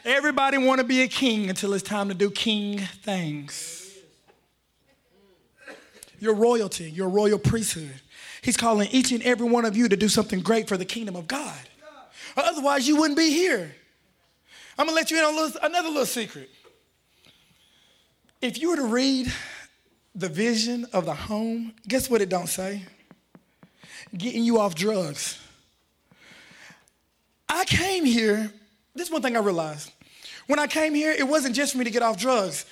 Everybody 0.05 0.57
want 0.57 0.79
to 0.79 0.85
be 0.85 1.01
a 1.01 1.07
king 1.07 1.49
until 1.49 1.73
it's 1.73 1.83
time 1.83 2.09
to 2.09 2.15
do 2.15 2.31
king 2.31 2.79
things. 2.79 3.97
Your 6.19 6.33
royalty, 6.33 6.89
your 6.89 7.09
royal 7.09 7.39
priesthood. 7.39 8.01
He's 8.41 8.57
calling 8.57 8.89
each 8.91 9.11
and 9.11 9.21
every 9.23 9.47
one 9.47 9.65
of 9.65 9.75
you 9.75 9.89
to 9.89 9.97
do 9.97 10.07
something 10.07 10.41
great 10.41 10.67
for 10.67 10.77
the 10.77 10.85
kingdom 10.85 11.15
of 11.15 11.27
God. 11.27 11.57
Otherwise, 12.35 12.87
you 12.87 12.95
wouldn't 12.97 13.17
be 13.17 13.29
here. 13.31 13.75
I'm 14.77 14.85
gonna 14.85 14.95
let 14.95 15.11
you 15.11 15.17
in 15.17 15.25
on 15.25 15.35
little, 15.35 15.59
another 15.61 15.89
little 15.89 16.05
secret. 16.05 16.49
If 18.41 18.61
you 18.61 18.69
were 18.69 18.77
to 18.77 18.85
read 18.85 19.31
the 20.15 20.29
vision 20.29 20.85
of 20.93 21.05
the 21.05 21.13
home, 21.13 21.73
guess 21.87 22.09
what 22.09 22.21
it 22.21 22.29
don't 22.29 22.47
say? 22.47 22.83
Getting 24.17 24.43
you 24.43 24.59
off 24.59 24.75
drugs. 24.75 25.37
I 27.47 27.65
came 27.65 28.05
here, 28.05 28.53
this 28.99 29.07
is 29.07 29.13
one 29.13 29.21
thing 29.21 29.37
I 29.37 29.39
realized. 29.39 29.91
When 30.47 30.59
I 30.59 30.67
came 30.67 30.93
here, 30.93 31.11
it 31.11 31.25
wasn't 31.25 31.55
just 31.55 31.71
for 31.71 31.77
me 31.77 31.85
to 31.85 31.89
get 31.89 32.01
off 32.01 32.17
drugs. 32.17 32.65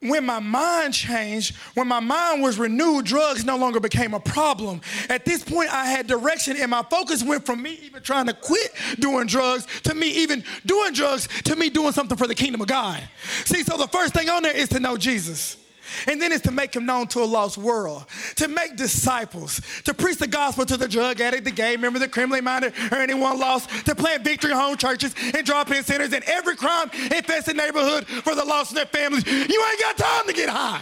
When 0.00 0.24
my 0.24 0.40
mind 0.40 0.94
changed, 0.94 1.54
when 1.74 1.86
my 1.86 2.00
mind 2.00 2.42
was 2.42 2.58
renewed, 2.58 3.04
drugs 3.04 3.44
no 3.44 3.56
longer 3.56 3.78
became 3.78 4.14
a 4.14 4.20
problem. 4.20 4.80
At 5.10 5.24
this 5.26 5.44
point, 5.44 5.72
I 5.72 5.84
had 5.84 6.06
direction, 6.06 6.56
and 6.56 6.70
my 6.70 6.82
focus 6.82 7.22
went 7.22 7.44
from 7.44 7.62
me 7.62 7.78
even 7.84 8.02
trying 8.02 8.26
to 8.26 8.32
quit 8.32 8.72
doing 8.98 9.26
drugs 9.26 9.66
to 9.82 9.94
me 9.94 10.08
even 10.22 10.42
doing 10.64 10.94
drugs 10.94 11.28
to 11.44 11.54
me 11.54 11.68
doing 11.68 11.92
something 11.92 12.16
for 12.16 12.26
the 12.26 12.34
kingdom 12.34 12.62
of 12.62 12.66
God. 12.66 13.00
See, 13.44 13.62
so 13.62 13.76
the 13.76 13.88
first 13.88 14.14
thing 14.14 14.30
on 14.30 14.42
there 14.42 14.56
is 14.56 14.70
to 14.70 14.80
know 14.80 14.96
Jesus. 14.96 15.61
And 16.06 16.20
then 16.20 16.32
it's 16.32 16.42
to 16.42 16.52
make 16.52 16.74
him 16.74 16.86
known 16.86 17.06
to 17.08 17.20
a 17.20 17.24
lost 17.24 17.58
world, 17.58 18.06
to 18.36 18.48
make 18.48 18.76
disciples, 18.76 19.60
to 19.84 19.94
preach 19.94 20.18
the 20.18 20.26
gospel 20.26 20.64
to 20.66 20.76
the 20.76 20.88
drug 20.88 21.20
addict, 21.20 21.44
the 21.44 21.50
gay 21.50 21.76
member, 21.76 21.98
the 21.98 22.08
criminally 22.08 22.40
minded, 22.40 22.72
or 22.90 22.98
anyone 22.98 23.38
lost, 23.38 23.68
to 23.86 23.94
plant 23.94 24.24
victory 24.24 24.52
home 24.52 24.76
churches 24.76 25.14
and 25.34 25.44
drop 25.44 25.70
in 25.70 25.82
centers 25.82 26.12
in 26.12 26.22
every 26.26 26.56
crime 26.56 26.90
infested 27.10 27.56
neighborhood 27.56 28.06
for 28.06 28.34
the 28.34 28.44
lost 28.44 28.70
and 28.70 28.78
their 28.78 28.86
families. 28.86 29.26
You 29.26 29.64
ain't 29.70 29.80
got 29.80 29.96
time 29.96 30.26
to 30.26 30.32
get 30.32 30.48
high. 30.48 30.80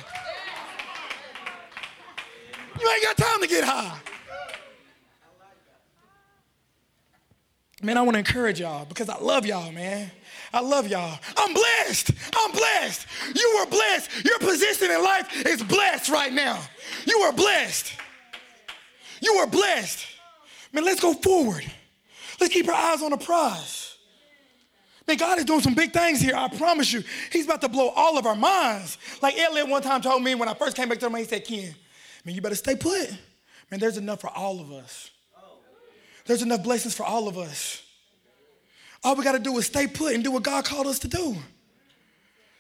You 2.81 2.91
ain't 2.91 3.03
got 3.05 3.17
time 3.17 3.41
to 3.41 3.47
get 3.47 3.65
high. 3.65 3.99
Man, 7.83 7.97
I 7.97 8.03
want 8.03 8.15
to 8.15 8.19
encourage 8.19 8.61
y'all 8.61 8.85
because 8.85 9.09
I 9.09 9.19
love 9.19 9.47
y'all, 9.47 9.73
man. 9.73 10.11
I 10.53 10.61
love 10.61 10.89
y'all. 10.89 11.19
I'm 11.37 11.55
blessed. 11.55 12.11
I'm 12.37 12.53
blessed. 12.53 13.07
You 13.35 13.47
are 13.61 13.67
blessed. 13.67 14.25
Your 14.25 14.39
position 14.39 14.91
in 14.91 15.03
life 15.03 15.47
is 15.47 15.63
blessed 15.63 16.11
right 16.11 16.33
now. 16.33 16.61
You 17.07 17.19
are 17.21 17.33
blessed. 17.33 17.93
You 19.23 19.35
are 19.35 19.47
blessed. 19.47 20.07
Man, 20.73 20.85
let's 20.85 21.01
go 21.01 21.15
forward. 21.15 21.65
Let's 22.41 22.53
keep 22.53 22.69
our 22.69 22.75
eyes 22.75 23.03
on 23.03 23.11
the 23.11 23.17
prize. 23.17 23.97
Man, 25.07 25.17
God 25.17 25.39
is 25.39 25.45
doing 25.45 25.61
some 25.61 25.75
big 25.75 25.93
things 25.93 26.21
here. 26.21 26.35
I 26.37 26.49
promise 26.49 26.93
you. 26.93 27.03
He's 27.33 27.47
about 27.47 27.63
to 27.63 27.69
blow 27.69 27.89
all 27.89 28.19
of 28.19 28.27
our 28.27 28.37
minds. 28.37 28.99
Like 29.23 29.39
Elliot 29.39 29.69
one 29.69 29.83
time 29.83 30.03
told 30.03 30.23
me 30.23 30.35
when 30.35 30.49
I 30.49 30.55
first 30.55 30.77
came 30.77 30.89
back 30.89 30.99
to 30.99 31.07
him, 31.07 31.15
he 31.15 31.25
said, 31.25 31.45
Ken, 31.45 31.75
man, 32.25 32.35
you 32.35 32.43
better 32.43 32.55
stay 32.55 32.77
put. 32.77 33.11
Man, 33.71 33.81
there's 33.81 33.97
enough 33.97 34.21
for 34.21 34.31
all 34.31 34.61
of 34.61 34.71
us. 34.71 35.11
There's 36.27 36.43
enough 36.43 36.63
blessings 36.63 36.95
for 36.95 37.05
all 37.05 37.29
of 37.29 37.39
us. 37.39 37.83
All 39.03 39.17
we 39.17 39.25
got 39.25 39.33
to 39.33 39.39
do 39.39 39.57
is 39.59 39.67
stay 39.67 39.87
put 39.87 40.15
and 40.15 40.23
do 40.23 40.31
what 40.31 40.43
God 40.43 40.65
called 40.65 40.87
us 40.87 40.99
to 41.01 41.09
do. 41.09 41.37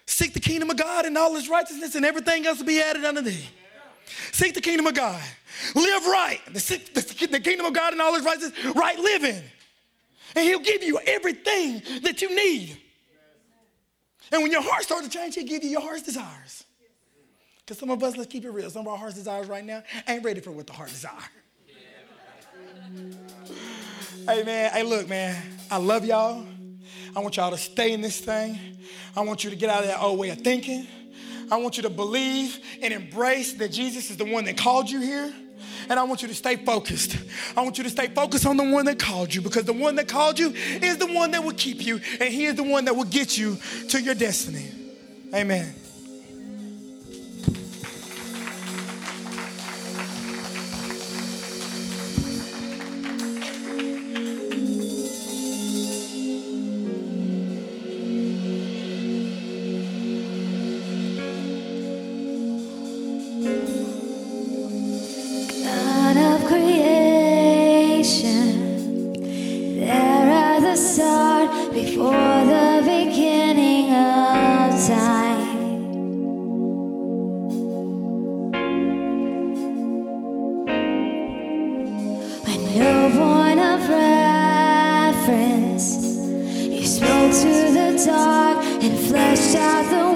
Seek 0.06 0.32
the 0.32 0.40
kingdom 0.40 0.70
of 0.70 0.76
God 0.76 1.04
and 1.04 1.16
all 1.16 1.34
his 1.34 1.48
righteousness, 1.48 1.94
and 1.94 2.04
everything 2.04 2.46
else 2.46 2.58
will 2.58 2.66
be 2.66 2.80
added 2.80 3.04
unto 3.04 3.20
thee. 3.20 3.44
Seek 4.32 4.54
the 4.54 4.60
kingdom 4.60 4.86
of 4.86 4.94
God. 4.94 5.22
Live 5.74 6.06
right. 6.06 6.40
The, 6.46 7.40
kingdom 7.42 7.66
of 7.66 7.74
God 7.74 7.92
and 7.92 8.02
all 8.02 8.14
his 8.14 8.24
righteousness, 8.24 8.74
right 8.74 8.98
living. 8.98 9.42
And 10.34 10.44
he'll 10.44 10.60
give 10.60 10.82
you 10.82 10.98
everything 11.06 11.82
that 12.02 12.22
you 12.22 12.34
need. 12.34 12.76
And 14.32 14.42
when 14.42 14.52
your 14.52 14.62
heart 14.62 14.84
starts 14.84 15.08
to 15.08 15.12
change, 15.12 15.34
he'll 15.34 15.46
give 15.46 15.64
you 15.64 15.70
your 15.70 15.80
heart's 15.80 16.02
desires. 16.02 16.64
Because 17.60 17.78
some 17.78 17.90
of 17.90 18.02
us, 18.02 18.16
let's 18.16 18.30
keep 18.30 18.44
it 18.44 18.50
real, 18.50 18.70
some 18.70 18.82
of 18.82 18.88
our 18.88 18.98
heart's 18.98 19.14
desires 19.14 19.48
right 19.48 19.64
now 19.64 19.82
ain't 20.08 20.24
ready 20.24 20.40
for 20.40 20.50
what 20.50 20.66
the 20.66 20.72
heart 20.72 20.88
desire. 20.88 21.12
Hey, 24.26 24.42
man. 24.44 24.70
Hey, 24.70 24.82
look, 24.82 25.08
man. 25.08 25.42
I 25.70 25.78
love 25.78 26.04
y'all. 26.04 26.44
I 27.16 27.20
want 27.20 27.36
y'all 27.36 27.50
to 27.50 27.58
stay 27.58 27.92
in 27.92 28.00
this 28.00 28.20
thing. 28.20 28.58
I 29.16 29.22
want 29.22 29.44
you 29.44 29.50
to 29.50 29.56
get 29.56 29.70
out 29.70 29.82
of 29.82 29.88
that 29.88 30.00
old 30.00 30.18
way 30.18 30.28
of 30.28 30.38
thinking. 30.38 30.86
I 31.50 31.56
want 31.56 31.76
you 31.76 31.82
to 31.84 31.90
believe 31.90 32.58
and 32.82 32.92
embrace 32.92 33.54
that 33.54 33.72
Jesus 33.72 34.10
is 34.10 34.16
the 34.16 34.24
one 34.24 34.44
that 34.44 34.56
called 34.56 34.90
you 34.90 35.00
here. 35.00 35.32
And 35.88 35.98
I 35.98 36.04
want 36.04 36.22
you 36.22 36.28
to 36.28 36.34
stay 36.34 36.56
focused. 36.56 37.16
I 37.56 37.62
want 37.62 37.78
you 37.78 37.84
to 37.84 37.90
stay 37.90 38.08
focused 38.08 38.46
on 38.46 38.56
the 38.56 38.70
one 38.70 38.84
that 38.84 38.98
called 38.98 39.34
you 39.34 39.40
because 39.40 39.64
the 39.64 39.72
one 39.72 39.96
that 39.96 40.06
called 40.06 40.38
you 40.38 40.50
is 40.50 40.98
the 40.98 41.12
one 41.12 41.30
that 41.32 41.42
will 41.42 41.54
keep 41.54 41.84
you, 41.84 42.00
and 42.20 42.32
he 42.32 42.44
is 42.44 42.54
the 42.54 42.62
one 42.62 42.84
that 42.84 42.94
will 42.94 43.04
get 43.04 43.36
you 43.36 43.58
to 43.88 44.00
your 44.00 44.14
destiny. 44.14 44.70
Amen. 45.34 45.74
I 89.30 89.34
saw 89.36 89.82
the 89.82 90.09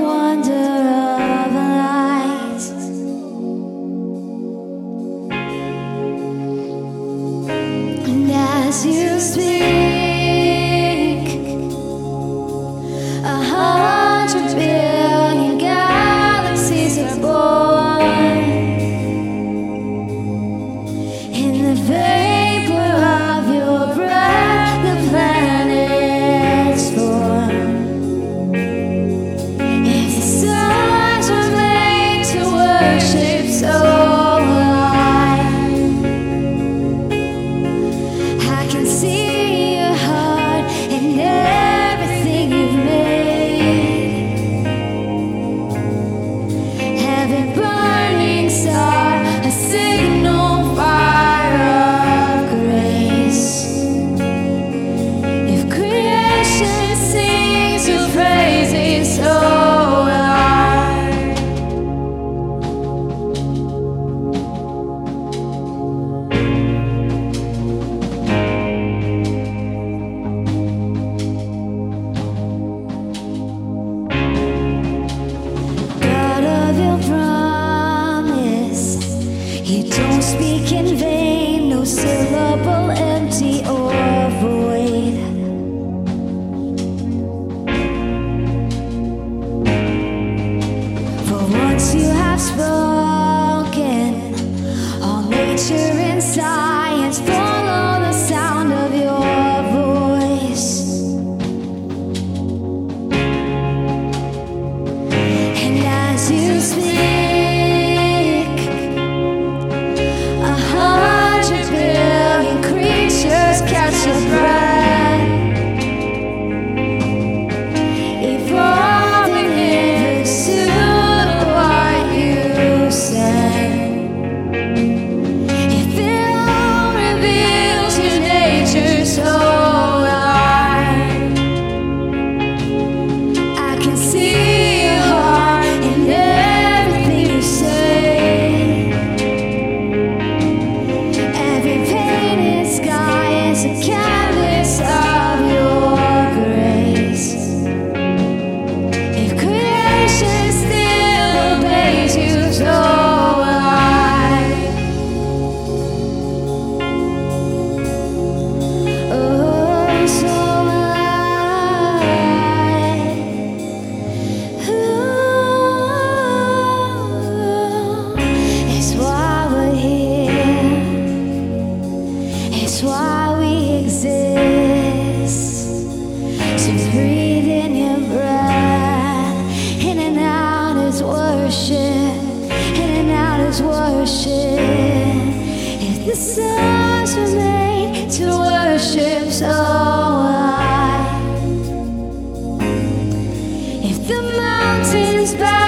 If 195.34 195.63